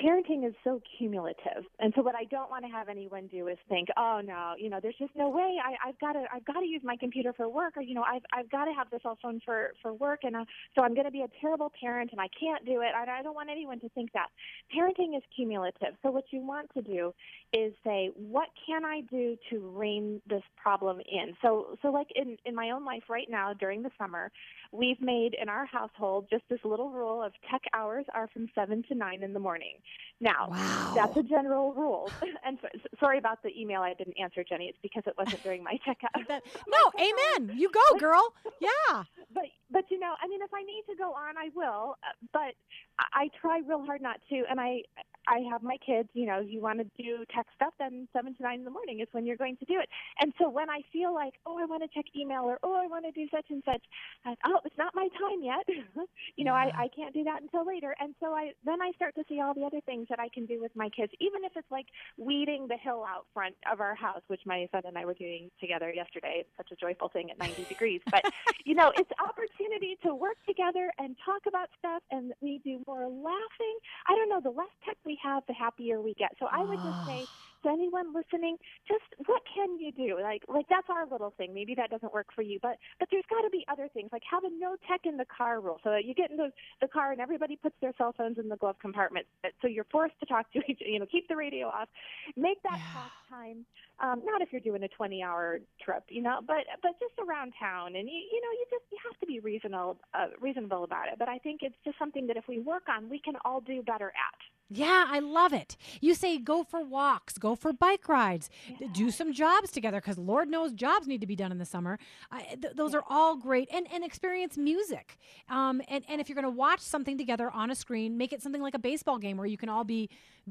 parenting 0.03 0.47
is 0.47 0.53
so 0.63 0.81
cumulative, 0.97 1.63
and 1.79 1.93
so 1.95 2.01
what 2.01 2.15
I 2.15 2.23
don't 2.25 2.49
want 2.49 2.65
to 2.65 2.71
have 2.71 2.89
anyone 2.89 3.27
do 3.27 3.47
is 3.47 3.57
think, 3.67 3.89
oh 3.97 4.21
no, 4.25 4.53
you 4.57 4.69
know, 4.69 4.79
there's 4.81 4.97
just 4.97 5.15
no 5.15 5.29
way. 5.29 5.57
I, 5.63 5.89
I've 5.89 5.99
got 5.99 6.13
to, 6.13 6.25
I've 6.33 6.45
got 6.45 6.59
to 6.59 6.65
use 6.65 6.81
my 6.83 6.95
computer 6.97 7.33
for 7.33 7.49
work, 7.49 7.77
or 7.77 7.81
you 7.81 7.93
know, 7.93 8.03
I've, 8.03 8.23
I've 8.33 8.49
got 8.49 8.65
to 8.65 8.71
have 8.73 8.89
the 8.89 8.99
cell 9.03 9.17
phone 9.21 9.39
for 9.45 9.71
for 9.81 9.93
work, 9.93 10.21
and 10.23 10.35
uh, 10.35 10.45
so 10.75 10.81
I'm 10.81 10.93
going 10.93 11.05
to 11.05 11.11
be 11.11 11.21
a 11.21 11.27
terrible 11.41 11.71
parent, 11.79 12.11
and 12.11 12.21
I 12.21 12.27
can't 12.39 12.65
do 12.65 12.81
it. 12.81 12.91
I, 12.95 13.19
I 13.19 13.23
don't 13.23 13.35
want 13.35 13.49
anyone 13.49 13.79
to 13.81 13.89
think 13.89 14.11
that. 14.13 14.27
Parenting 14.75 15.15
is 15.17 15.23
cumulative. 15.35 15.95
So 16.03 16.11
what 16.11 16.25
you 16.31 16.45
want 16.45 16.69
to 16.73 16.81
do 16.81 17.13
is 17.53 17.73
say, 17.83 18.11
what 18.15 18.47
can 18.65 18.85
I 18.85 19.01
do 19.09 19.35
to 19.49 19.59
rein 19.69 20.21
this 20.29 20.43
problem 20.61 20.99
in? 20.99 21.35
So, 21.41 21.77
so 21.81 21.89
like 21.89 22.07
in 22.15 22.37
in 22.45 22.55
my 22.55 22.71
own 22.71 22.85
life 22.85 23.03
right 23.09 23.27
now 23.29 23.53
during 23.53 23.83
the 23.83 23.91
summer, 23.97 24.31
we've 24.71 25.01
made 25.01 25.35
in 25.41 25.49
our 25.49 25.65
household 25.65 26.27
just 26.29 26.43
this 26.49 26.59
little 26.63 26.89
rule 26.89 27.21
of 27.23 27.31
tech 27.49 27.61
hours 27.73 28.05
are 28.13 28.27
from 28.33 28.47
seven 28.55 28.83
to 28.89 28.95
nine 28.95 29.23
in 29.23 29.33
the 29.33 29.39
morning. 29.39 29.75
Now, 30.21 30.49
Wow. 30.49 30.93
that's 30.95 31.15
a 31.17 31.23
general 31.23 31.73
rule. 31.73 32.11
and 32.45 32.57
so, 32.61 32.67
sorry 32.99 33.17
about 33.19 33.41
the 33.41 33.49
email 33.57 33.81
I 33.81 33.93
didn't 33.93 34.17
answer, 34.19 34.43
Jenny. 34.43 34.65
It's 34.65 34.77
because 34.83 35.03
it 35.07 35.13
wasn't 35.17 35.41
during 35.43 35.63
my. 35.63 35.77
That, 35.85 36.43
no, 36.67 36.91
amen. 36.99 37.57
You 37.57 37.69
go, 37.71 37.97
girl. 37.97 38.33
Yeah. 38.59 39.03
but 39.33 39.43
but 39.71 39.85
you 39.89 39.97
know, 39.99 40.13
I 40.21 40.27
mean, 40.27 40.41
if 40.41 40.53
I 40.53 40.61
need 40.63 40.83
to 40.89 40.95
go 40.97 41.13
on, 41.13 41.37
I 41.37 41.49
will. 41.55 41.95
uh, 42.03 42.11
But 42.33 42.53
I, 42.99 43.23
I 43.23 43.29
try 43.39 43.61
real 43.65 43.85
hard 43.85 44.01
not 44.01 44.19
to. 44.29 44.43
And 44.49 44.59
I 44.59 44.81
I 45.27 45.39
have 45.51 45.63
my 45.63 45.77
kids. 45.85 46.09
You 46.13 46.25
know, 46.25 46.39
you 46.39 46.61
want 46.61 46.79
to 46.79 46.85
do 47.01 47.25
tech 47.33 47.47
stuff, 47.55 47.73
then 47.79 48.07
seven 48.13 48.35
to 48.35 48.43
nine 48.43 48.59
in 48.59 48.65
the 48.65 48.71
morning 48.71 48.99
is 48.99 49.07
when 49.11 49.25
you're 49.25 49.37
going 49.37 49.57
to 49.57 49.65
do 49.65 49.79
it. 49.79 49.89
And 50.19 50.33
so 50.39 50.49
when 50.49 50.69
I 50.69 50.81
feel 50.91 51.13
like, 51.13 51.33
oh, 51.45 51.57
I 51.59 51.65
want 51.65 51.83
to 51.83 51.89
check 51.93 52.05
email 52.15 52.43
or 52.43 52.59
oh, 52.63 52.75
I 52.75 52.87
want 52.87 53.05
to 53.05 53.11
do 53.11 53.27
such 53.33 53.45
and 53.49 53.63
such, 53.65 53.83
oh, 54.25 54.59
it's 54.65 54.77
not 54.77 54.93
my 54.95 55.07
time 55.19 55.43
yet. 55.43 55.67
you 56.35 56.45
know, 56.45 56.53
I 56.53 56.71
I 56.75 56.87
can't 56.95 57.13
do 57.13 57.23
that 57.25 57.41
until 57.41 57.65
later. 57.65 57.95
And 57.99 58.15
so 58.19 58.33
I 58.33 58.51
then 58.65 58.81
I 58.81 58.91
start 58.95 59.15
to 59.15 59.23
see 59.29 59.41
all 59.41 59.53
the 59.53 59.63
other 59.63 59.81
things 59.85 60.07
that 60.09 60.19
I 60.19 60.29
can 60.33 60.45
do 60.45 60.59
with 60.61 60.75
my 60.75 60.89
kids, 60.89 61.11
even 61.19 61.43
if 61.43 61.51
it's 61.55 61.69
like 61.71 61.87
weeding 62.17 62.67
the 62.67 62.77
hill 62.77 63.05
out 63.07 63.25
front 63.33 63.55
of 63.71 63.79
our 63.79 63.95
house, 63.95 64.21
which 64.27 64.41
my 64.45 64.67
son 64.71 64.83
and 64.85 64.97
I 64.97 65.05
were 65.05 65.13
doing 65.13 65.49
together 65.59 65.91
yesterday. 65.93 66.41
It's 66.41 66.49
such 66.57 66.71
a 66.71 66.75
joyful 66.75 67.09
thing 67.09 67.31
at 67.31 67.39
90 67.39 67.65
degrees. 67.65 68.01
But 68.09 68.23
you 68.65 68.75
know, 68.75 68.91
it's 68.95 69.11
opportunity 69.19 69.97
to 70.05 70.15
work 70.15 70.37
together 70.47 70.91
and 70.97 71.15
talk 71.25 71.41
about 71.47 71.69
stuff, 71.77 72.01
and 72.11 72.33
we 72.41 72.59
do 72.63 72.81
more 72.87 73.07
laughing. 73.07 73.77
I 74.07 74.15
don't 74.15 74.29
know. 74.29 74.41
The 74.41 74.55
less 74.55 74.73
tech 74.85 74.97
we 75.05 75.18
have, 75.21 75.43
the 75.47 75.53
happier 75.53 76.01
we 76.01 76.13
get. 76.15 76.31
So 76.39 76.47
I 76.51 76.65
would 76.67 76.81
just 76.81 76.97
say 77.05 77.27
to 77.63 77.69
anyone 77.69 78.13
listening, 78.13 78.57
just 78.87 79.03
what 79.27 79.41
can 79.53 79.79
you 79.79 79.91
do? 79.91 80.19
Like, 80.21 80.43
like 80.47 80.65
that's 80.69 80.87
our 80.89 81.07
little 81.07 81.33
thing. 81.37 81.53
Maybe 81.53 81.75
that 81.75 81.89
doesn't 81.89 82.13
work 82.13 82.27
for 82.35 82.41
you, 82.41 82.59
but 82.61 82.77
but 82.99 83.07
there's 83.11 83.25
got 83.29 83.41
to 83.41 83.49
be 83.49 83.65
other 83.71 83.89
things, 83.93 84.09
like 84.11 84.23
have 84.29 84.43
a 84.43 84.49
no 84.49 84.75
tech 84.87 85.01
in 85.05 85.17
the 85.17 85.25
car 85.25 85.59
rule, 85.61 85.79
so 85.83 85.89
that 85.91 86.05
you 86.05 86.13
get 86.13 86.31
into 86.31 86.49
the 86.81 86.87
car 86.87 87.11
and 87.11 87.21
everybody 87.21 87.55
puts 87.55 87.75
their 87.81 87.93
cell 87.97 88.13
phones 88.17 88.37
in 88.37 88.49
the 88.49 88.57
glove 88.57 88.75
compartment. 88.81 89.25
So 89.61 89.67
you're 89.67 89.87
forced 89.91 90.19
to 90.19 90.25
talk 90.25 90.51
to 90.53 90.59
each. 90.69 90.79
You 90.81 90.99
know, 90.99 91.05
keep 91.09 91.27
the 91.27 91.35
radio 91.35 91.67
off. 91.67 91.89
Make 92.35 92.61
that 92.63 92.79
talk 92.93 93.11
time. 93.29 93.65
Um, 93.99 94.21
not 94.25 94.41
if 94.41 94.49
you're 94.51 94.61
doing 94.61 94.83
a 94.83 95.01
20-hour 95.01 95.59
trip, 95.83 96.03
you 96.09 96.21
know, 96.21 96.39
but 96.45 96.63
but 96.81 96.91
just 96.99 97.13
around 97.19 97.53
town, 97.59 97.95
and 97.95 98.07
you 98.07 98.15
you 98.15 98.41
know 98.41 98.51
you 98.53 98.65
just 98.69 98.83
you 98.91 98.97
have 99.09 99.19
to 99.19 99.25
be 99.25 99.39
reasonable 99.39 99.99
uh, 100.13 100.27
reasonable 100.39 100.83
about 100.83 101.07
it. 101.07 101.15
But 101.19 101.27
I 101.29 101.37
think 101.39 101.61
it's 101.63 101.75
just 101.83 101.97
something 101.99 102.27
that 102.27 102.37
if 102.37 102.45
we 102.47 102.59
work 102.59 102.83
on, 102.89 103.09
we 103.09 103.19
can 103.19 103.35
all 103.45 103.61
do 103.61 103.81
better 103.83 104.07
at. 104.07 104.39
Yeah, 104.71 105.05
I 105.07 105.19
love 105.19 105.51
it. 105.51 105.75
You 105.99 106.13
say 106.13 106.37
go 106.37 106.63
for 106.63 106.81
walks, 106.83 107.37
go 107.39 107.55
for 107.55 107.73
bike 107.73 108.07
rides, 108.07 108.49
d- 108.77 108.87
do 108.93 109.09
some 109.09 109.33
jobs 109.33 109.71
together 109.71 109.97
because 109.99 110.17
Lord 110.19 110.47
knows 110.47 110.73
jobs 110.73 111.07
need 111.07 111.21
to 111.21 111.27
be 111.27 111.35
done 111.35 111.51
in 111.51 111.57
the 111.57 111.65
summer. 111.65 111.97
I, 112.31 112.41
th- 112.61 112.75
those 112.75 112.93
are 112.93 113.03
all 113.09 113.35
great, 113.35 113.67
and 113.73 113.87
and 113.91 114.03
experience 114.03 114.57
music. 114.57 115.17
Um, 115.49 115.81
and 115.87 116.03
and 116.07 116.21
if 116.21 116.29
you're 116.29 116.35
going 116.35 116.43
to 116.45 116.49
watch 116.57 116.81
something 116.81 117.17
together 117.17 117.49
on 117.49 117.71
a 117.71 117.75
screen, 117.75 118.17
make 118.17 118.31
it 118.31 118.41
something 118.43 118.61
like 118.61 118.75
a 118.75 118.79
baseball 118.79 119.17
game 119.17 119.37
where 119.37 119.47
you 119.47 119.57
can 119.57 119.69
all 119.69 119.83
be, 119.83 120.09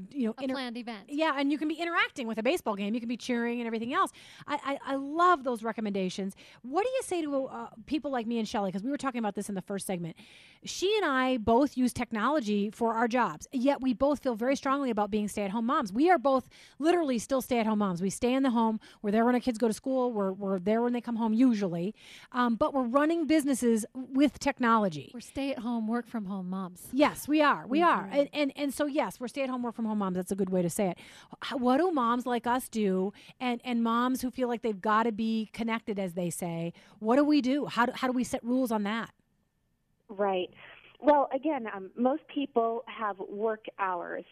you 0.09 0.27
know, 0.27 0.35
A 0.37 0.47
planned 0.47 0.77
event. 0.77 1.05
Yeah, 1.07 1.35
and 1.37 1.49
you 1.51 1.57
can 1.57 1.67
be 1.69 1.75
interacting 1.75 2.27
with 2.27 2.37
a 2.37 2.43
baseball 2.43 2.75
game. 2.75 2.93
You 2.93 2.99
can 2.99 3.07
be 3.09 3.17
cheering 3.17 3.59
and 3.61 3.67
everything 3.67 3.93
else. 3.93 4.11
I 4.47 4.59
I, 4.85 4.93
I 4.93 4.95
love 4.95 5.45
those 5.45 5.63
recommendations. 5.63 6.35
What 6.61 6.83
do 6.83 6.89
you 6.89 7.01
say 7.03 7.21
to 7.21 7.45
uh, 7.45 7.67
people 7.85 8.11
like 8.11 8.27
me 8.27 8.37
and 8.39 8.47
Shelly? 8.47 8.69
Because 8.69 8.83
we 8.83 8.89
were 8.91 8.97
talking 8.97 9.19
about 9.19 9.35
this 9.35 9.47
in 9.47 9.55
the 9.55 9.61
first 9.61 9.87
segment. 9.87 10.17
She 10.65 10.93
and 10.97 11.05
I 11.09 11.37
both 11.37 11.77
use 11.77 11.93
technology 11.93 12.69
for 12.69 12.95
our 12.95 13.07
jobs, 13.07 13.47
yet 13.53 13.79
we 13.81 13.93
both 13.93 14.08
feel 14.15 14.35
very 14.35 14.55
strongly 14.55 14.89
about 14.89 15.11
being 15.11 15.27
stay 15.27 15.43
at 15.43 15.51
home 15.51 15.65
moms. 15.65 15.93
We 15.93 16.09
are 16.09 16.17
both 16.17 16.49
literally 16.79 17.19
still 17.19 17.41
stay 17.41 17.59
at 17.59 17.67
home 17.67 17.79
moms. 17.79 18.01
We 18.01 18.09
stay 18.09 18.33
in 18.33 18.43
the 18.43 18.49
home. 18.49 18.79
We're 19.01 19.11
there 19.11 19.25
when 19.25 19.35
our 19.35 19.41
kids 19.41 19.57
go 19.57 19.67
to 19.67 19.73
school. 19.73 20.11
We're, 20.11 20.31
we're 20.31 20.59
there 20.59 20.81
when 20.81 20.93
they 20.93 21.01
come 21.01 21.17
home, 21.17 21.33
usually. 21.33 21.93
Um, 22.31 22.55
but 22.55 22.73
we're 22.73 22.83
running 22.83 23.27
businesses 23.27 23.85
with 23.93 24.39
technology. 24.39 25.11
We're 25.13 25.19
stay 25.19 25.51
at 25.51 25.59
home, 25.59 25.87
work 25.87 26.07
from 26.07 26.25
home 26.25 26.49
moms. 26.49 26.87
Yes, 26.91 27.27
we 27.27 27.41
are. 27.41 27.67
We 27.67 27.81
are. 27.81 28.09
And, 28.11 28.29
and 28.33 28.53
and 28.55 28.73
so 28.73 28.85
yes, 28.85 29.19
we're 29.19 29.27
stay 29.27 29.43
at 29.43 29.49
home 29.49 29.63
work 29.63 29.75
from 29.75 29.85
home 29.85 29.99
moms. 29.99 30.15
That's 30.15 30.31
a 30.31 30.35
good 30.35 30.49
way 30.49 30.61
to 30.61 30.69
say 30.69 30.89
it. 30.89 30.97
What 31.53 31.77
do 31.77 31.91
moms 31.91 32.25
like 32.25 32.47
us 32.47 32.69
do 32.69 33.13
and 33.39 33.61
and 33.63 33.83
moms 33.83 34.21
who 34.21 34.31
feel 34.31 34.47
like 34.47 34.61
they've 34.61 34.81
got 34.81 35.03
to 35.03 35.11
be 35.11 35.49
connected 35.53 35.99
as 35.99 36.13
they 36.13 36.29
say, 36.29 36.73
what 36.99 37.15
do 37.15 37.23
we 37.23 37.41
do? 37.41 37.65
How 37.65 37.85
do, 37.85 37.91
how 37.95 38.07
do 38.07 38.13
we 38.13 38.23
set 38.23 38.43
rules 38.43 38.71
on 38.71 38.83
that? 38.83 39.11
Right. 40.09 40.49
Well, 41.01 41.29
again, 41.33 41.65
um, 41.73 41.91
most 41.95 42.23
people 42.33 42.83
have 42.87 43.17
work 43.19 43.65
hours. 43.79 44.25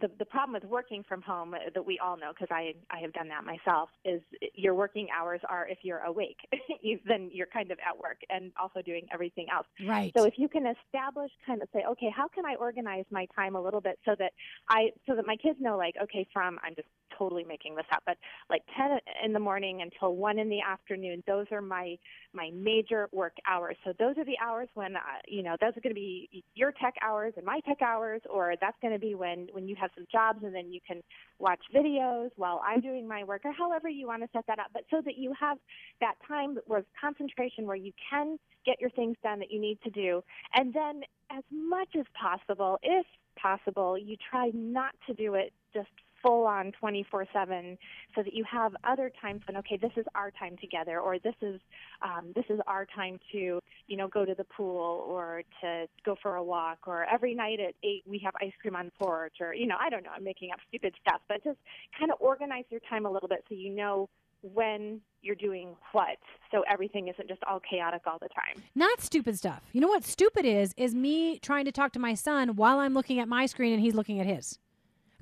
The 0.00 0.10
the 0.18 0.24
problem 0.24 0.54
with 0.54 0.64
working 0.64 1.04
from 1.08 1.22
home 1.22 1.54
that 1.74 1.84
we 1.84 1.98
all 1.98 2.16
know 2.16 2.32
because 2.32 2.48
I 2.50 2.74
I 2.90 2.98
have 3.00 3.12
done 3.12 3.28
that 3.28 3.44
myself 3.44 3.88
is 4.04 4.20
your 4.54 4.74
working 4.74 5.08
hours 5.16 5.40
are 5.48 5.66
if 5.68 5.78
you're 5.82 6.00
awake, 6.00 6.38
you, 6.82 6.98
then 7.06 7.30
you're 7.32 7.46
kind 7.46 7.70
of 7.70 7.78
at 7.86 7.96
work 7.96 8.18
and 8.30 8.52
also 8.60 8.82
doing 8.82 9.06
everything 9.12 9.46
else. 9.52 9.66
Right. 9.86 10.12
So 10.16 10.24
if 10.24 10.34
you 10.36 10.48
can 10.48 10.66
establish 10.66 11.30
kind 11.46 11.62
of 11.62 11.68
say, 11.72 11.84
okay, 11.90 12.10
how 12.14 12.28
can 12.28 12.44
I 12.44 12.54
organize 12.56 13.04
my 13.10 13.26
time 13.34 13.54
a 13.54 13.62
little 13.62 13.80
bit 13.80 13.98
so 14.04 14.14
that 14.18 14.32
I 14.68 14.90
so 15.06 15.14
that 15.14 15.26
my 15.26 15.36
kids 15.36 15.58
know 15.60 15.76
like 15.76 15.94
okay 16.02 16.26
from 16.32 16.58
I'm 16.62 16.74
just 16.74 16.88
totally 17.18 17.44
making 17.44 17.74
this 17.74 17.86
up, 17.92 18.02
but 18.06 18.16
like 18.50 18.62
10 18.76 18.98
in 19.24 19.32
the 19.32 19.40
morning 19.40 19.82
until 19.82 20.16
1 20.16 20.38
in 20.38 20.48
the 20.48 20.60
afternoon, 20.60 21.22
those 21.26 21.46
are 21.50 21.62
my 21.62 21.96
my 22.32 22.50
major 22.52 23.08
work 23.12 23.34
hours. 23.48 23.76
So 23.84 23.92
those 23.98 24.18
are 24.18 24.24
the 24.24 24.36
hours 24.42 24.68
when 24.74 24.96
uh, 24.96 25.00
you 25.26 25.42
know 25.42 25.56
those 25.60 25.76
are 25.76 25.80
going 25.80 25.94
to 25.94 26.00
be 26.00 26.44
your 26.54 26.72
tech 26.72 26.94
hours 27.02 27.34
and 27.36 27.44
my 27.44 27.60
tech 27.60 27.82
hours, 27.82 28.20
or 28.28 28.54
that's 28.60 28.76
going 28.82 28.92
to 28.92 29.00
be 29.00 29.14
when 29.14 29.48
when 29.52 29.66
you 29.66 29.75
have 29.76 29.90
some 29.94 30.06
jobs 30.10 30.42
and 30.44 30.54
then 30.54 30.72
you 30.72 30.80
can 30.86 31.02
watch 31.38 31.60
videos 31.74 32.30
while 32.36 32.62
I'm 32.66 32.80
doing 32.80 33.06
my 33.06 33.24
work, 33.24 33.42
or 33.44 33.52
however 33.52 33.88
you 33.88 34.06
want 34.06 34.22
to 34.22 34.28
set 34.32 34.46
that 34.46 34.58
up. 34.58 34.68
But 34.72 34.84
so 34.90 35.00
that 35.04 35.16
you 35.16 35.32
have 35.38 35.58
that 36.00 36.14
time 36.26 36.58
where 36.66 36.84
concentration 37.00 37.66
where 37.66 37.76
you 37.76 37.92
can 38.10 38.38
get 38.64 38.80
your 38.80 38.90
things 38.90 39.16
done 39.22 39.38
that 39.38 39.50
you 39.50 39.60
need 39.60 39.78
to 39.82 39.90
do, 39.90 40.22
and 40.54 40.72
then 40.72 41.02
as 41.30 41.42
much 41.50 41.88
as 41.98 42.04
possible, 42.20 42.78
if 42.82 43.06
possible, 43.40 43.98
you 43.98 44.16
try 44.30 44.50
not 44.54 44.94
to 45.06 45.14
do 45.14 45.34
it 45.34 45.52
just 45.74 45.88
full 46.26 46.46
on 46.46 46.72
24 46.72 47.26
7 47.32 47.78
so 48.14 48.22
that 48.22 48.34
you 48.34 48.44
have 48.50 48.74
other 48.84 49.10
times 49.20 49.42
when 49.46 49.56
okay 49.56 49.76
this 49.76 49.92
is 49.96 50.04
our 50.14 50.30
time 50.32 50.56
together 50.60 51.00
or 51.00 51.18
this 51.18 51.34
is 51.42 51.60
um, 52.02 52.32
this 52.34 52.44
is 52.50 52.58
our 52.66 52.86
time 52.86 53.18
to 53.32 53.60
you 53.86 53.96
know 53.96 54.08
go 54.08 54.24
to 54.24 54.34
the 54.34 54.44
pool 54.44 55.04
or 55.08 55.42
to 55.60 55.86
go 56.04 56.16
for 56.22 56.36
a 56.36 56.44
walk 56.44 56.78
or 56.86 57.04
every 57.04 57.34
night 57.34 57.60
at 57.60 57.74
eight 57.82 58.02
we 58.06 58.18
have 58.18 58.34
ice 58.40 58.52
cream 58.60 58.76
on 58.76 58.86
the 58.86 59.04
porch 59.04 59.34
or 59.40 59.54
you 59.54 59.66
know 59.66 59.76
i 59.80 59.88
don't 59.88 60.02
know 60.02 60.10
i'm 60.14 60.24
making 60.24 60.50
up 60.50 60.58
stupid 60.68 60.94
stuff 61.00 61.20
but 61.28 61.42
just 61.44 61.58
kind 61.98 62.10
of 62.10 62.20
organize 62.20 62.64
your 62.70 62.80
time 62.88 63.06
a 63.06 63.10
little 63.10 63.28
bit 63.28 63.44
so 63.48 63.54
you 63.54 63.70
know 63.70 64.08
when 64.42 65.00
you're 65.22 65.34
doing 65.34 65.74
what 65.92 66.18
so 66.52 66.62
everything 66.70 67.08
isn't 67.08 67.28
just 67.28 67.42
all 67.44 67.60
chaotic 67.68 68.02
all 68.06 68.18
the 68.20 68.28
time 68.28 68.62
Not 68.74 69.00
stupid 69.00 69.36
stuff. 69.38 69.62
You 69.72 69.80
know 69.80 69.88
what 69.88 70.04
stupid 70.04 70.44
is? 70.44 70.74
Is 70.76 70.94
me 70.94 71.38
trying 71.38 71.64
to 71.64 71.72
talk 71.72 71.92
to 71.92 71.98
my 71.98 72.14
son 72.14 72.56
while 72.56 72.78
I'm 72.78 72.94
looking 72.94 73.18
at 73.18 73.28
my 73.28 73.46
screen 73.46 73.72
and 73.72 73.82
he's 73.82 73.94
looking 73.94 74.20
at 74.20 74.26
his. 74.26 74.58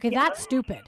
Okay, 0.00 0.14
that's 0.14 0.42
stupid. 0.42 0.82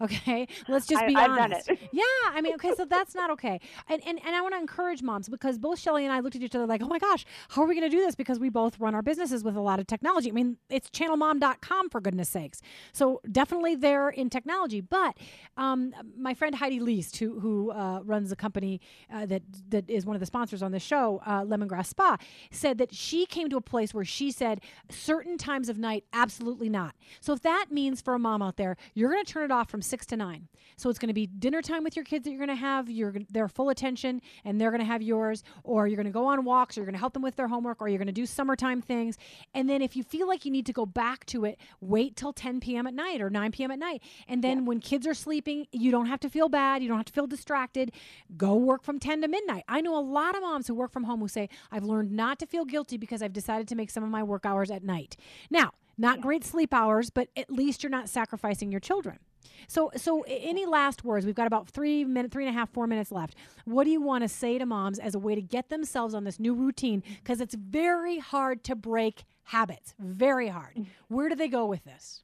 Okay, 0.00 0.46
let's 0.68 0.86
just 0.86 1.04
be 1.06 1.14
done 1.14 1.38
honest. 1.38 1.70
Yeah, 1.92 2.04
I 2.32 2.40
mean, 2.40 2.54
okay, 2.54 2.72
so 2.76 2.84
that's 2.84 3.14
not 3.14 3.30
okay. 3.30 3.60
And 3.88 4.02
and, 4.06 4.20
and 4.24 4.36
I 4.36 4.40
want 4.40 4.54
to 4.54 4.60
encourage 4.60 5.02
moms 5.02 5.28
because 5.28 5.58
both 5.58 5.78
Shelly 5.78 6.04
and 6.04 6.12
I 6.12 6.20
looked 6.20 6.36
at 6.36 6.42
each 6.42 6.54
other 6.54 6.66
like, 6.66 6.82
oh 6.82 6.86
my 6.88 6.98
gosh, 6.98 7.24
how 7.48 7.62
are 7.62 7.66
we 7.66 7.74
going 7.74 7.90
to 7.90 7.94
do 7.96 8.02
this? 8.04 8.14
Because 8.14 8.38
we 8.38 8.48
both 8.48 8.78
run 8.78 8.94
our 8.94 9.02
businesses 9.02 9.42
with 9.42 9.56
a 9.56 9.60
lot 9.60 9.80
of 9.80 9.86
technology. 9.86 10.30
I 10.30 10.32
mean, 10.32 10.56
it's 10.70 10.88
channelmom.com 10.90 11.90
for 11.90 12.00
goodness 12.00 12.28
sakes. 12.28 12.62
So 12.92 13.20
definitely 13.30 13.74
there 13.74 14.08
in 14.10 14.30
technology. 14.30 14.80
But 14.80 15.16
um, 15.56 15.92
my 16.16 16.34
friend 16.34 16.54
Heidi 16.54 16.80
Least, 16.80 17.16
who 17.16 17.40
who 17.40 17.70
uh, 17.72 18.00
runs 18.04 18.30
a 18.30 18.36
company 18.36 18.80
uh, 19.12 19.26
that 19.26 19.42
that 19.70 19.88
is 19.90 20.06
one 20.06 20.14
of 20.14 20.20
the 20.20 20.26
sponsors 20.26 20.62
on 20.62 20.72
the 20.72 20.80
show, 20.80 21.20
uh, 21.26 21.42
Lemongrass 21.42 21.86
Spa, 21.86 22.16
said 22.50 22.78
that 22.78 22.94
she 22.94 23.26
came 23.26 23.48
to 23.48 23.56
a 23.56 23.60
place 23.60 23.92
where 23.92 24.04
she 24.04 24.30
said 24.30 24.60
certain 24.90 25.38
times 25.38 25.68
of 25.68 25.78
night, 25.78 26.04
absolutely 26.12 26.68
not. 26.68 26.94
So 27.20 27.32
if 27.32 27.42
that 27.42 27.66
means 27.70 28.00
for 28.00 28.14
a 28.14 28.18
mom 28.18 28.42
out 28.42 28.56
there, 28.56 28.76
you're 28.94 29.10
going 29.10 29.24
to 29.24 29.32
turn 29.32 29.44
it 29.44 29.50
off 29.50 29.70
from 29.70 29.82
six 29.88 30.06
to 30.06 30.16
nine. 30.16 30.48
So 30.76 30.88
it's 30.90 30.98
going 30.98 31.08
to 31.08 31.14
be 31.14 31.26
dinner 31.26 31.60
time 31.60 31.82
with 31.82 31.96
your 31.96 32.04
kids 32.04 32.24
that 32.24 32.30
you're 32.30 32.38
going 32.38 32.56
to 32.56 32.60
have. 32.60 32.88
You're 32.88 33.14
their 33.30 33.48
full 33.48 33.70
attention, 33.70 34.22
and 34.44 34.60
they're 34.60 34.70
going 34.70 34.80
to 34.80 34.86
have 34.86 35.02
yours. 35.02 35.42
Or 35.64 35.88
you're 35.88 35.96
going 35.96 36.06
to 36.06 36.12
go 36.12 36.26
on 36.26 36.44
walks, 36.44 36.76
or 36.76 36.80
you're 36.80 36.86
going 36.86 36.94
to 36.94 37.00
help 37.00 37.14
them 37.14 37.22
with 37.22 37.36
their 37.36 37.48
homework, 37.48 37.80
or 37.80 37.88
you're 37.88 37.98
going 37.98 38.06
to 38.06 38.12
do 38.12 38.26
summertime 38.26 38.80
things. 38.80 39.16
And 39.54 39.68
then 39.68 39.82
if 39.82 39.96
you 39.96 40.02
feel 40.02 40.28
like 40.28 40.44
you 40.44 40.52
need 40.52 40.66
to 40.66 40.72
go 40.72 40.86
back 40.86 41.26
to 41.26 41.44
it, 41.44 41.58
wait 41.80 42.14
till 42.16 42.32
10 42.32 42.60
p.m. 42.60 42.86
at 42.86 42.94
night 42.94 43.20
or 43.20 43.30
9 43.30 43.52
p.m. 43.52 43.70
at 43.70 43.78
night. 43.78 44.02
And 44.28 44.44
then 44.44 44.64
when 44.64 44.80
kids 44.80 45.06
are 45.06 45.14
sleeping, 45.14 45.66
you 45.72 45.90
don't 45.90 46.06
have 46.06 46.20
to 46.20 46.30
feel 46.30 46.48
bad. 46.48 46.82
You 46.82 46.88
don't 46.88 46.98
have 46.98 47.06
to 47.06 47.12
feel 47.12 47.26
distracted. 47.26 47.92
Go 48.36 48.54
work 48.54 48.84
from 48.84 48.98
10 49.00 49.22
to 49.22 49.28
midnight. 49.28 49.64
I 49.68 49.80
know 49.80 49.98
a 49.98 50.00
lot 50.00 50.36
of 50.36 50.42
moms 50.42 50.68
who 50.68 50.74
work 50.74 50.92
from 50.92 51.04
home 51.04 51.20
who 51.20 51.28
say, 51.28 51.48
I've 51.72 51.84
learned 51.84 52.12
not 52.12 52.38
to 52.40 52.46
feel 52.46 52.64
guilty 52.64 52.96
because 52.96 53.22
I've 53.22 53.32
decided 53.32 53.68
to 53.68 53.74
make 53.74 53.90
some 53.90 54.04
of 54.04 54.10
my 54.10 54.22
work 54.22 54.46
hours 54.46 54.70
at 54.70 54.84
night. 54.84 55.16
Now, 55.50 55.72
not 55.96 56.20
great 56.20 56.44
sleep 56.44 56.72
hours, 56.72 57.10
but 57.10 57.28
at 57.36 57.50
least 57.50 57.82
you're 57.82 57.90
not 57.90 58.08
sacrificing 58.08 58.70
your 58.70 58.80
children. 58.80 59.18
So, 59.66 59.90
so 59.96 60.24
any 60.26 60.66
last 60.66 61.04
words? 61.04 61.26
We've 61.26 61.34
got 61.34 61.46
about 61.46 61.68
three 61.68 62.04
minute, 62.04 62.32
three 62.32 62.46
and 62.46 62.54
a 62.54 62.58
half, 62.58 62.70
four 62.70 62.86
minutes 62.86 63.12
left. 63.12 63.34
What 63.64 63.84
do 63.84 63.90
you 63.90 64.00
want 64.00 64.22
to 64.22 64.28
say 64.28 64.58
to 64.58 64.66
moms 64.66 64.98
as 64.98 65.14
a 65.14 65.18
way 65.18 65.34
to 65.34 65.42
get 65.42 65.68
themselves 65.68 66.14
on 66.14 66.24
this 66.24 66.40
new 66.40 66.54
routine? 66.54 67.02
Because 67.22 67.40
it's 67.40 67.54
very 67.54 68.18
hard 68.18 68.64
to 68.64 68.74
break 68.74 69.24
habits. 69.44 69.94
Very 69.98 70.48
hard. 70.48 70.74
Mm. 70.76 70.86
Where 71.08 71.28
do 71.28 71.34
they 71.34 71.48
go 71.48 71.66
with 71.66 71.84
this? 71.84 72.22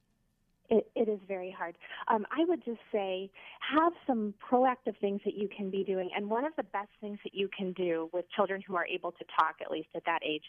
It, 0.70 0.90
it 0.94 1.08
is 1.08 1.18
very 1.28 1.50
hard. 1.56 1.76
Um, 2.08 2.24
I 2.30 2.44
would 2.46 2.64
just 2.64 2.80
say 2.90 3.30
have 3.76 3.92
some 4.06 4.32
proactive 4.50 4.96
things 4.98 5.20
that 5.24 5.34
you 5.34 5.48
can 5.54 5.70
be 5.70 5.84
doing. 5.84 6.08
And 6.16 6.30
one 6.30 6.44
of 6.44 6.52
the 6.56 6.62
best 6.62 6.88
things 7.00 7.18
that 7.24 7.34
you 7.34 7.48
can 7.56 7.72
do 7.72 8.08
with 8.12 8.24
children 8.34 8.62
who 8.66 8.74
are 8.74 8.86
able 8.86 9.12
to 9.12 9.24
talk, 9.38 9.56
at 9.60 9.70
least 9.70 9.88
at 9.94 10.04
that 10.06 10.20
age, 10.26 10.44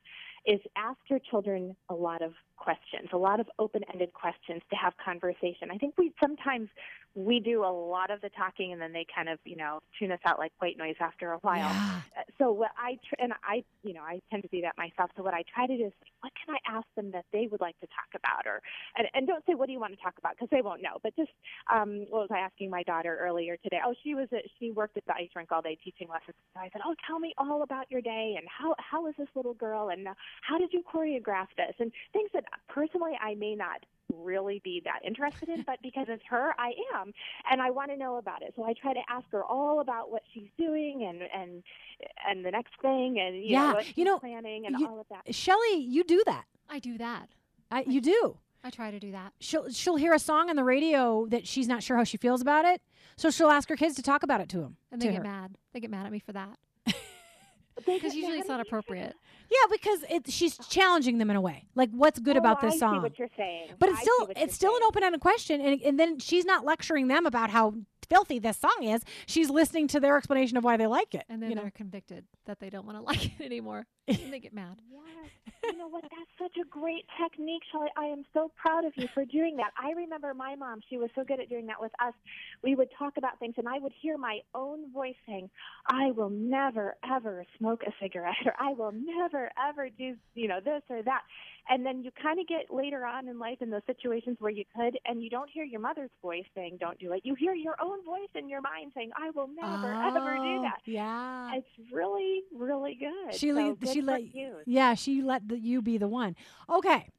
is 0.45 0.59
ask 0.77 0.97
your 1.09 1.19
children 1.29 1.75
a 1.89 1.93
lot 1.93 2.21
of 2.21 2.31
questions, 2.55 3.09
a 3.11 3.17
lot 3.17 3.39
of 3.39 3.47
open-ended 3.59 4.13
questions 4.13 4.61
to 4.69 4.75
have 4.77 4.93
conversation. 5.03 5.69
I 5.71 5.77
think 5.77 5.95
we 5.97 6.13
sometimes 6.21 6.69
we 7.15 7.39
do 7.39 7.63
a 7.63 7.71
lot 7.71 8.11
of 8.11 8.21
the 8.21 8.29
talking, 8.29 8.73
and 8.73 8.81
then 8.81 8.93
they 8.93 9.05
kind 9.13 9.29
of 9.29 9.39
you 9.45 9.55
know 9.55 9.79
tune 9.97 10.11
us 10.11 10.19
out 10.25 10.37
like 10.37 10.51
white 10.59 10.77
noise 10.77 10.95
after 10.99 11.31
a 11.31 11.37
while. 11.39 11.69
Uh, 12.17 12.21
So 12.37 12.51
what 12.51 12.71
I 12.77 12.97
tr- 13.07 13.15
and 13.19 13.33
I 13.43 13.63
you 13.83 13.93
know 13.93 14.01
I 14.01 14.21
tend 14.29 14.43
to 14.43 14.49
do 14.49 14.61
that 14.61 14.77
myself. 14.77 15.09
So 15.15 15.23
what 15.23 15.33
I 15.33 15.43
try 15.53 15.65
to 15.67 15.77
do 15.77 15.85
is 15.85 15.93
what 16.21 16.33
can 16.35 16.55
I 16.55 16.77
ask 16.77 16.87
them 16.95 17.11
that 17.11 17.25
they 17.31 17.47
would 17.47 17.61
like 17.61 17.79
to 17.79 17.87
talk 17.87 18.11
about, 18.15 18.45
or 18.45 18.61
and, 18.97 19.07
and 19.13 19.27
don't 19.27 19.43
say 19.45 19.55
what 19.55 19.67
do 19.67 19.73
you 19.73 19.79
want 19.79 19.93
to 19.95 20.01
talk 20.01 20.15
about 20.17 20.33
because 20.35 20.49
they 20.51 20.61
won't 20.61 20.81
know. 20.81 20.97
But 21.01 21.15
just 21.15 21.31
um, 21.71 22.05
what 22.09 22.21
was 22.27 22.31
I 22.31 22.39
asking 22.39 22.69
my 22.69 22.83
daughter 22.83 23.17
earlier 23.21 23.57
today? 23.57 23.79
Oh, 23.85 23.93
she 24.03 24.13
was 24.15 24.27
at, 24.33 24.43
she 24.59 24.71
worked 24.71 24.97
at 24.97 25.05
the 25.05 25.13
ice 25.15 25.29
rink 25.35 25.51
all 25.51 25.61
day 25.61 25.77
teaching 25.83 26.07
lessons. 26.09 26.35
So 26.53 26.59
I 26.59 26.69
said, 26.73 26.81
oh, 26.85 26.95
tell 27.07 27.19
me 27.19 27.33
all 27.37 27.63
about 27.63 27.89
your 27.89 28.01
day 28.01 28.35
and 28.37 28.45
how 28.49 28.75
how 28.77 29.07
is 29.07 29.15
this 29.17 29.29
little 29.35 29.53
girl 29.53 29.89
and 29.89 30.07
how 30.41 30.57
did 30.57 30.73
you 30.73 30.83
choreograph 30.83 31.47
this 31.57 31.75
and 31.79 31.91
things 32.13 32.29
that 32.33 32.43
personally 32.67 33.13
I 33.21 33.35
may 33.35 33.55
not 33.55 33.83
really 34.13 34.61
be 34.63 34.81
that 34.85 34.99
interested 35.05 35.49
in, 35.49 35.63
but 35.63 35.77
because 35.81 36.05
it's 36.09 36.23
her, 36.29 36.53
I 36.57 36.71
am, 36.95 37.11
and 37.51 37.61
I 37.61 37.71
want 37.71 37.91
to 37.91 37.97
know 37.97 38.17
about 38.17 38.41
it. 38.41 38.53
So 38.55 38.63
I 38.63 38.73
try 38.73 38.93
to 38.93 39.01
ask 39.09 39.25
her 39.31 39.43
all 39.43 39.79
about 39.79 40.11
what 40.11 40.21
she's 40.33 40.49
doing 40.57 41.05
and 41.07 41.21
and 41.33 41.63
and 42.27 42.45
the 42.45 42.51
next 42.51 42.73
thing 42.81 43.19
and 43.19 43.35
you 43.35 43.51
Yeah, 43.53 43.67
know 43.69 43.73
what 43.75 43.87
you 43.87 43.93
she's 43.95 44.05
know, 44.05 44.19
planning 44.19 44.65
and 44.65 44.79
you- 44.79 44.87
all 44.87 44.99
of 44.99 45.07
that. 45.09 45.33
Shelly, 45.33 45.77
you 45.79 46.03
do 46.03 46.21
that. 46.25 46.45
I 46.69 46.79
do 46.79 46.97
that. 46.97 47.29
I, 47.71 47.83
you 47.87 48.01
do. 48.01 48.37
I 48.63 48.69
try 48.69 48.89
to 48.91 48.99
do 48.99 49.11
that. 49.11 49.33
She'll 49.39 49.69
she'll 49.71 49.95
hear 49.95 50.13
a 50.13 50.19
song 50.19 50.49
on 50.49 50.55
the 50.55 50.63
radio 50.63 51.25
that 51.27 51.47
she's 51.47 51.67
not 51.67 51.83
sure 51.83 51.97
how 51.97 52.03
she 52.03 52.17
feels 52.17 52.41
about 52.41 52.65
it, 52.65 52.81
so 53.15 53.29
she'll 53.29 53.49
ask 53.51 53.69
her 53.69 53.75
kids 53.75 53.95
to 53.95 54.01
talk 54.03 54.23
about 54.23 54.41
it 54.41 54.49
to 54.49 54.61
him. 54.61 54.77
And 54.91 55.01
they 55.01 55.07
to 55.07 55.11
get 55.13 55.17
her. 55.19 55.23
mad. 55.23 55.57
They 55.73 55.79
get 55.79 55.89
mad 55.91 56.05
at 56.05 56.11
me 56.11 56.19
for 56.19 56.31
that. 56.33 56.57
They 57.85 57.95
Because 57.95 58.15
usually 58.15 58.39
it's 58.39 58.47
not 58.47 58.61
appropriate. 58.61 59.15
Yeah, 59.49 59.57
because 59.69 60.03
it, 60.09 60.31
she's 60.31 60.57
challenging 60.69 61.17
them 61.17 61.29
in 61.29 61.35
a 61.35 61.41
way. 61.41 61.67
Like, 61.75 61.89
what's 61.91 62.19
good 62.19 62.35
Oh, 62.35 62.39
about 62.39 62.63
I 62.63 62.67
this 62.67 62.73
see 62.75 62.79
song? 62.79 63.01
what 63.01 63.19
you're 63.19 63.27
saying. 63.35 63.69
But 63.77 63.89
it's 63.89 63.99
I 63.99 64.01
still 64.01 64.29
it's 64.37 64.55
still 64.55 64.75
an 64.75 64.81
open-ended 64.83 65.21
question, 65.21 65.61
and 65.61 65.81
and 65.81 65.99
then 65.99 66.19
she's 66.19 66.45
not 66.45 66.63
lecturing 66.65 67.07
them 67.09 67.25
about 67.25 67.49
how 67.49 67.73
filthy 68.09 68.39
this 68.39 68.57
song 68.57 68.77
is. 68.83 69.03
She's 69.25 69.49
listening 69.49 69.87
to 69.89 69.99
their 69.99 70.15
explanation 70.17 70.57
of 70.57 70.63
why 70.63 70.77
they 70.77 70.87
like 70.87 71.13
it. 71.13 71.25
And 71.29 71.41
then 71.43 71.49
you 71.49 71.55
know? 71.55 71.63
they're 71.63 71.71
convicted 71.71 72.25
that 72.45 72.59
they 72.59 72.69
don't 72.69 72.85
want 72.85 72.97
to 72.97 73.03
like 73.11 73.25
it 73.39 73.43
anymore. 73.43 73.85
And 74.07 74.33
they 74.33 74.39
get 74.45 74.53
mad. 74.53 74.77
Yes. 74.91 75.01
You 75.63 75.77
know 75.77 75.87
what? 75.87 76.03
That's 76.03 76.51
such 76.53 76.61
a 76.61 76.67
great 76.67 77.05
technique, 77.19 77.63
Shelley. 77.71 77.87
I 77.97 78.05
am 78.05 78.23
so 78.33 78.51
proud 78.55 78.85
of 78.85 78.93
you 78.97 79.07
for 79.13 79.25
doing 79.25 79.57
that. 79.57 79.71
I 79.81 79.91
remember 79.93 80.33
my 80.35 80.55
mom, 80.55 80.81
she 80.89 80.97
was 80.97 81.09
so 81.15 81.23
good 81.23 81.39
at 81.39 81.49
doing 81.49 81.65
that 81.67 81.81
with 81.81 81.91
us. 81.99 82.13
We 82.63 82.75
would 82.75 82.89
talk 82.99 83.17
about 83.17 83.39
things, 83.39 83.55
and 83.57 83.67
I 83.67 83.79
would 83.79 83.93
hear 83.99 84.17
my 84.17 84.39
own 84.53 84.91
voice 84.93 85.15
saying, 85.27 85.49
I 85.87 86.11
will 86.11 86.29
never, 86.29 86.95
ever 87.09 87.45
smoke 87.57 87.81
a 87.87 87.91
cigarette, 87.99 88.35
or 88.45 88.53
I 88.59 88.73
will 88.73 88.91
never, 88.91 89.49
ever 89.67 89.89
do, 89.89 90.15
you 90.35 90.47
know, 90.47 90.59
this 90.63 90.83
or 90.89 91.01
that. 91.01 91.21
And 91.67 91.83
then 91.83 92.03
you 92.03 92.11
kind 92.21 92.39
of 92.39 92.47
get 92.47 92.71
later 92.71 93.05
on 93.07 93.27
in 93.27 93.39
life 93.39 93.57
in 93.59 93.71
those 93.71 93.81
situations 93.87 94.37
where 94.39 94.51
you 94.51 94.65
could, 94.75 94.99
and 95.07 95.23
you 95.23 95.31
don't 95.31 95.49
hear 95.49 95.63
your 95.63 95.79
mother's 95.79 96.11
voice 96.21 96.45
saying, 96.53 96.77
don't 96.79 96.99
do 96.99 97.11
it. 97.13 97.21
You 97.23 97.33
hear 97.33 97.55
your 97.55 97.75
own 97.81 98.05
voice 98.05 98.29
in 98.35 98.47
your 98.49 98.61
mind 98.61 98.91
saying, 98.93 99.09
I 99.17 99.31
will 99.31 99.47
never, 99.47 99.91
ever 99.91 100.35
do 100.35 100.45
Oh, 100.45 100.61
that. 100.61 100.81
Yeah. 100.85 101.55
It's 101.55 101.91
really, 101.91 102.41
really 102.55 102.95
good. 102.99 103.33
She 103.33 103.49
so 103.49 103.55
let 103.55 103.79
good 103.79 103.94
she 103.95 104.01
let 104.01 104.35
you. 104.35 104.55
yeah 104.65 104.93
she 104.93 105.21
let 105.21 105.47
the, 105.47 105.57
you 105.57 105.81
be 105.81 105.97
the 105.97 106.07
one. 106.07 106.35
Okay, 106.69 107.09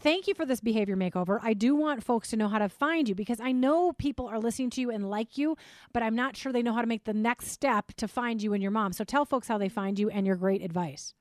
thank 0.00 0.26
you 0.26 0.34
for 0.34 0.44
this 0.44 0.60
behavior 0.60 0.96
makeover. 0.96 1.38
I 1.42 1.54
do 1.54 1.74
want 1.74 2.04
folks 2.04 2.28
to 2.30 2.36
know 2.36 2.48
how 2.48 2.58
to 2.58 2.68
find 2.68 3.08
you 3.08 3.14
because 3.14 3.40
I 3.40 3.52
know 3.52 3.92
people 3.92 4.26
are 4.26 4.38
listening 4.38 4.70
to 4.70 4.80
you 4.80 4.90
and 4.90 5.08
like 5.08 5.38
you, 5.38 5.56
but 5.92 6.02
I'm 6.02 6.14
not 6.14 6.36
sure 6.36 6.52
they 6.52 6.62
know 6.62 6.72
how 6.72 6.80
to 6.80 6.86
make 6.86 7.04
the 7.04 7.14
next 7.14 7.48
step 7.48 7.92
to 7.96 8.08
find 8.08 8.42
you 8.42 8.52
and 8.52 8.62
your 8.62 8.72
mom. 8.72 8.92
So 8.92 9.04
tell 9.04 9.24
folks 9.24 9.48
how 9.48 9.58
they 9.58 9.68
find 9.68 9.98
you 9.98 10.10
and 10.10 10.26
your 10.26 10.36
great 10.36 10.62
advice. 10.62 11.14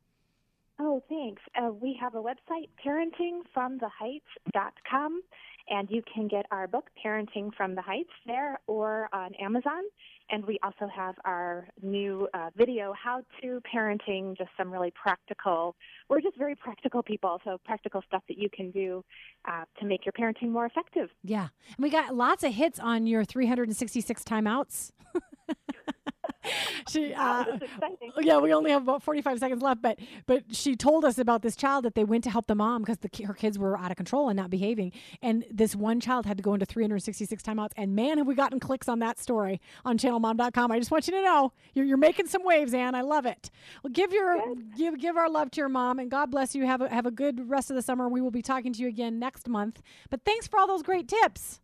Oh, 0.81 1.03
thanks. 1.09 1.41
Uh, 1.61 1.71
we 1.71 1.97
have 1.99 2.15
a 2.15 2.21
website, 2.21 2.69
parentingfromtheheights.com, 2.85 5.21
and 5.69 5.89
you 5.89 6.01
can 6.13 6.27
get 6.27 6.45
our 6.51 6.67
book, 6.67 6.89
Parenting 7.03 7.53
from 7.55 7.75
the 7.75 7.81
Heights, 7.81 8.09
there 8.25 8.59
or 8.67 9.09
on 9.13 9.33
Amazon. 9.35 9.83
And 10.31 10.45
we 10.45 10.59
also 10.61 10.87
have 10.93 11.15
our 11.25 11.67
new 11.81 12.27
uh, 12.33 12.49
video, 12.55 12.93
How 12.93 13.21
to 13.41 13.61
Parenting, 13.73 14.37
just 14.37 14.49
some 14.57 14.71
really 14.71 14.91
practical, 14.91 15.75
we're 16.09 16.21
just 16.21 16.37
very 16.37 16.55
practical 16.55 17.01
people, 17.01 17.39
so 17.43 17.59
practical 17.65 18.01
stuff 18.07 18.23
that 18.27 18.37
you 18.37 18.49
can 18.49 18.71
do 18.71 19.03
uh, 19.47 19.63
to 19.79 19.85
make 19.85 20.05
your 20.05 20.13
parenting 20.13 20.49
more 20.49 20.65
effective. 20.65 21.09
Yeah, 21.23 21.47
and 21.75 21.83
we 21.83 21.89
got 21.89 22.15
lots 22.15 22.43
of 22.43 22.53
hits 22.53 22.79
on 22.79 23.07
your 23.07 23.23
366 23.25 24.23
timeouts. 24.23 24.91
she, 26.89 27.13
uh, 27.13 27.43
exciting. 27.61 28.11
yeah, 28.21 28.37
we 28.37 28.53
only 28.53 28.71
have 28.71 28.83
about 28.83 29.03
45 29.03 29.39
seconds 29.39 29.61
left, 29.61 29.81
but 29.81 29.99
but 30.25 30.43
she 30.51 30.75
told 30.75 31.03
us 31.03 31.17
about 31.17 31.41
this 31.41 31.55
child 31.55 31.85
that 31.85 31.95
they 31.95 32.03
went 32.03 32.23
to 32.23 32.29
help 32.29 32.47
the 32.47 32.55
mom 32.55 32.81
because 32.81 32.97
the, 32.99 33.09
her 33.25 33.33
kids 33.33 33.59
were 33.59 33.77
out 33.77 33.91
of 33.91 33.97
control 33.97 34.29
and 34.29 34.37
not 34.37 34.49
behaving, 34.49 34.91
and 35.21 35.45
this 35.51 35.75
one 35.75 35.99
child 35.99 36.25
had 36.25 36.37
to 36.37 36.43
go 36.43 36.53
into 36.53 36.65
366 36.65 37.43
timeouts. 37.43 37.71
And 37.75 37.95
man, 37.95 38.17
have 38.17 38.27
we 38.27 38.35
gotten 38.35 38.59
clicks 38.59 38.87
on 38.87 38.99
that 38.99 39.19
story 39.19 39.59
on 39.85 39.97
ChannelMom.com. 39.97 40.71
I 40.71 40.79
just 40.79 40.91
want 40.91 41.07
you 41.07 41.13
to 41.13 41.21
know 41.21 41.53
you're, 41.73 41.85
you're 41.85 41.97
making 41.97 42.27
some 42.27 42.43
waves, 42.43 42.73
Ann. 42.73 42.95
I 42.95 43.01
love 43.01 43.25
it. 43.25 43.49
Well, 43.83 43.91
give 43.91 44.13
your 44.13 44.41
give 44.77 44.99
give 44.99 45.17
our 45.17 45.29
love 45.29 45.51
to 45.51 45.61
your 45.61 45.69
mom, 45.69 45.99
and 45.99 46.09
God 46.09 46.31
bless 46.31 46.55
you. 46.55 46.65
Have 46.65 46.81
a 46.81 46.89
have 46.89 47.05
a 47.05 47.11
good 47.11 47.49
rest 47.49 47.69
of 47.69 47.75
the 47.75 47.81
summer. 47.81 48.07
We 48.07 48.21
will 48.21 48.31
be 48.31 48.41
talking 48.41 48.73
to 48.73 48.81
you 48.81 48.87
again 48.87 49.19
next 49.19 49.47
month. 49.47 49.81
But 50.09 50.21
thanks 50.25 50.47
for 50.47 50.59
all 50.59 50.67
those 50.67 50.83
great 50.83 51.07
tips. 51.07 51.59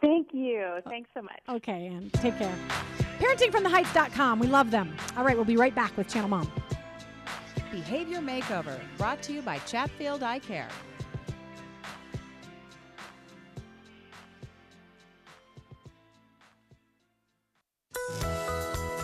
Thank 0.00 0.28
you. 0.32 0.80
Thanks 0.88 1.10
so 1.14 1.22
much. 1.22 1.40
Okay, 1.48 1.86
and 1.86 2.12
take 2.14 2.36
care. 2.38 2.54
ParentingFromTheHeights.com. 3.24 4.38
We 4.38 4.46
love 4.46 4.70
them. 4.70 4.94
All 5.16 5.24
right, 5.24 5.34
we'll 5.34 5.46
be 5.46 5.56
right 5.56 5.74
back 5.74 5.96
with 5.96 6.08
Channel 6.08 6.28
Mom. 6.28 6.50
Behavior 7.72 8.18
Makeover, 8.18 8.78
brought 8.98 9.22
to 9.22 9.32
you 9.32 9.42
by 9.42 9.58
Chatfield 9.60 10.22
Eye 10.22 10.38
Care. 10.38 10.68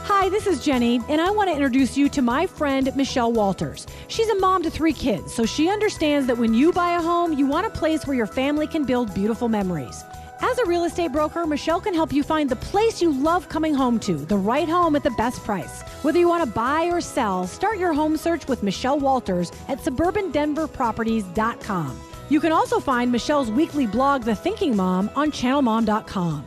Hi, 0.04 0.28
this 0.28 0.46
is 0.46 0.62
Jenny, 0.62 1.00
and 1.08 1.20
I 1.20 1.30
want 1.30 1.48
to 1.48 1.54
introduce 1.54 1.96
you 1.96 2.10
to 2.10 2.20
my 2.20 2.46
friend 2.46 2.94
Michelle 2.94 3.32
Walters. 3.32 3.86
She's 4.08 4.28
a 4.28 4.34
mom 4.34 4.62
to 4.64 4.70
three 4.70 4.92
kids, 4.92 5.32
so 5.32 5.46
she 5.46 5.70
understands 5.70 6.26
that 6.26 6.36
when 6.36 6.52
you 6.52 6.72
buy 6.72 6.92
a 6.92 7.00
home, 7.00 7.32
you 7.32 7.46
want 7.46 7.66
a 7.66 7.70
place 7.70 8.06
where 8.06 8.16
your 8.16 8.26
family 8.26 8.66
can 8.66 8.84
build 8.84 9.14
beautiful 9.14 9.48
memories. 9.48 10.04
As 10.42 10.56
a 10.58 10.64
real 10.64 10.84
estate 10.84 11.12
broker, 11.12 11.46
Michelle 11.46 11.80
can 11.80 11.92
help 11.92 12.12
you 12.14 12.22
find 12.22 12.48
the 12.48 12.56
place 12.56 13.02
you 13.02 13.12
love 13.12 13.48
coming 13.50 13.74
home 13.74 14.00
to, 14.00 14.16
the 14.16 14.36
right 14.38 14.68
home 14.68 14.96
at 14.96 15.02
the 15.02 15.10
best 15.12 15.44
price. 15.44 15.82
Whether 16.02 16.18
you 16.18 16.28
want 16.28 16.42
to 16.44 16.50
buy 16.50 16.84
or 16.84 17.00
sell, 17.02 17.46
start 17.46 17.78
your 17.78 17.92
home 17.92 18.16
search 18.16 18.48
with 18.48 18.62
Michelle 18.62 18.98
Walters 18.98 19.52
at 19.68 19.78
suburbandenverproperties.com. 19.78 22.00
You 22.30 22.40
can 22.40 22.52
also 22.52 22.80
find 22.80 23.12
Michelle's 23.12 23.50
weekly 23.50 23.86
blog, 23.86 24.22
The 24.22 24.34
Thinking 24.34 24.74
Mom, 24.76 25.10
on 25.14 25.30
channelmom.com. 25.30 26.46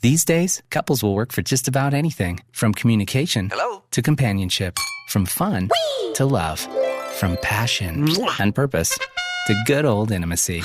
These 0.00 0.24
days, 0.24 0.62
couples 0.70 1.02
will 1.02 1.14
work 1.14 1.30
for 1.30 1.42
just 1.42 1.68
about 1.68 1.94
anything 1.94 2.40
from 2.52 2.72
communication 2.72 3.50
Hello? 3.52 3.84
to 3.90 4.02
companionship, 4.02 4.78
from 5.08 5.26
fun 5.26 5.68
to 6.14 6.24
love, 6.24 6.66
from 7.12 7.36
passion 7.42 8.08
and 8.40 8.54
purpose 8.54 8.98
to 9.46 9.54
good 9.66 9.84
old 9.84 10.12
intimacy. 10.12 10.60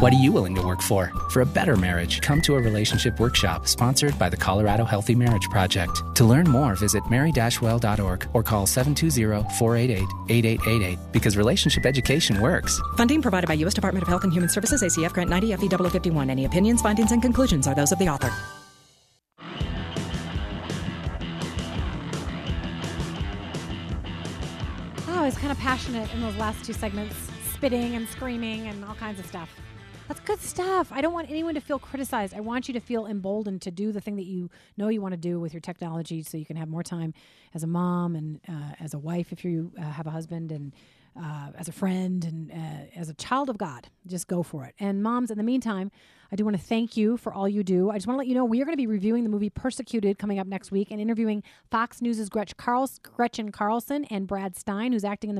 what 0.00 0.12
are 0.12 0.16
you 0.16 0.32
willing 0.32 0.54
to 0.54 0.62
work 0.62 0.82
for? 0.82 1.12
For 1.30 1.42
a 1.42 1.46
better 1.46 1.76
marriage, 1.76 2.20
come 2.20 2.40
to 2.42 2.56
a 2.56 2.60
relationship 2.60 3.18
workshop 3.20 3.66
sponsored 3.66 4.18
by 4.18 4.28
the 4.28 4.36
Colorado 4.36 4.84
Healthy 4.84 5.14
Marriage 5.14 5.48
Project. 5.50 6.02
To 6.16 6.24
learn 6.24 6.48
more, 6.48 6.74
visit 6.74 7.02
mary-well.org 7.10 8.28
or 8.32 8.42
call 8.42 8.66
720-488-8888 8.66 11.12
because 11.12 11.36
relationship 11.36 11.86
education 11.86 12.40
works. 12.40 12.80
Funding 12.96 13.22
provided 13.22 13.46
by 13.46 13.54
U.S. 13.54 13.74
Department 13.74 14.02
of 14.02 14.08
Health 14.08 14.24
and 14.24 14.32
Human 14.32 14.48
Services, 14.48 14.82
ACF 14.82 15.12
Grant 15.12 15.30
90 15.30 15.56
FE 15.56 15.68
51. 15.68 16.30
Any 16.30 16.44
opinions, 16.44 16.82
findings, 16.82 17.12
and 17.12 17.22
conclusions 17.22 17.66
are 17.66 17.74
those 17.74 17.92
of 17.92 17.98
the 17.98 18.08
author. 18.08 18.30
Oh, 25.08 25.22
I 25.22 25.26
was 25.26 25.36
kind 25.36 25.52
of 25.52 25.58
passionate 25.58 26.12
in 26.14 26.20
those 26.20 26.36
last 26.36 26.64
two 26.64 26.72
segments, 26.72 27.29
spitting 27.60 27.94
and 27.94 28.08
screaming 28.08 28.68
and 28.68 28.82
all 28.86 28.94
kinds 28.94 29.20
of 29.20 29.26
stuff. 29.26 29.50
That's 30.08 30.20
good 30.20 30.40
stuff. 30.40 30.90
I 30.90 31.02
don't 31.02 31.12
want 31.12 31.28
anyone 31.28 31.52
to 31.56 31.60
feel 31.60 31.78
criticized. 31.78 32.32
I 32.34 32.40
want 32.40 32.68
you 32.68 32.72
to 32.72 32.80
feel 32.80 33.04
emboldened 33.04 33.60
to 33.60 33.70
do 33.70 33.92
the 33.92 34.00
thing 34.00 34.16
that 34.16 34.24
you 34.24 34.48
know 34.78 34.88
you 34.88 35.02
want 35.02 35.12
to 35.12 35.18
do 35.18 35.38
with 35.38 35.52
your 35.52 35.60
technology 35.60 36.22
so 36.22 36.38
you 36.38 36.46
can 36.46 36.56
have 36.56 36.70
more 36.70 36.82
time 36.82 37.12
as 37.52 37.62
a 37.62 37.66
mom 37.66 38.16
and 38.16 38.40
uh, 38.48 38.72
as 38.80 38.94
a 38.94 38.98
wife 38.98 39.30
if 39.30 39.44
you 39.44 39.72
uh, 39.78 39.82
have 39.82 40.06
a 40.06 40.10
husband 40.10 40.52
and 40.52 40.72
uh, 41.22 41.48
as 41.58 41.68
a 41.68 41.72
friend 41.72 42.24
and 42.24 42.50
uh, 42.50 42.98
as 42.98 43.10
a 43.10 43.14
child 43.14 43.50
of 43.50 43.58
God. 43.58 43.88
Just 44.06 44.26
go 44.26 44.42
for 44.42 44.64
it. 44.64 44.74
And 44.80 45.02
moms, 45.02 45.30
in 45.30 45.36
the 45.36 45.44
meantime, 45.44 45.90
I 46.32 46.36
do 46.36 46.44
want 46.44 46.56
to 46.56 46.62
thank 46.62 46.96
you 46.96 47.16
for 47.16 47.32
all 47.32 47.48
you 47.48 47.64
do. 47.64 47.90
I 47.90 47.96
just 47.96 48.06
want 48.06 48.14
to 48.16 48.18
let 48.18 48.28
you 48.28 48.34
know 48.34 48.44
we 48.44 48.62
are 48.62 48.64
going 48.64 48.72
to 48.72 48.80
be 48.80 48.86
reviewing 48.86 49.24
the 49.24 49.30
movie 49.30 49.50
Persecuted 49.50 50.18
coming 50.18 50.38
up 50.38 50.46
next 50.46 50.70
week 50.70 50.90
and 50.90 51.00
interviewing 51.00 51.42
Fox 51.70 52.00
News' 52.00 52.28
Gretchen, 52.28 52.56
Gretchen 53.02 53.52
Carlson 53.52 54.04
and 54.06 54.26
Brad 54.26 54.56
Stine, 54.56 54.92
who's 54.92 55.04
acting 55.04 55.28
in 55.28 55.34
the 55.34 55.38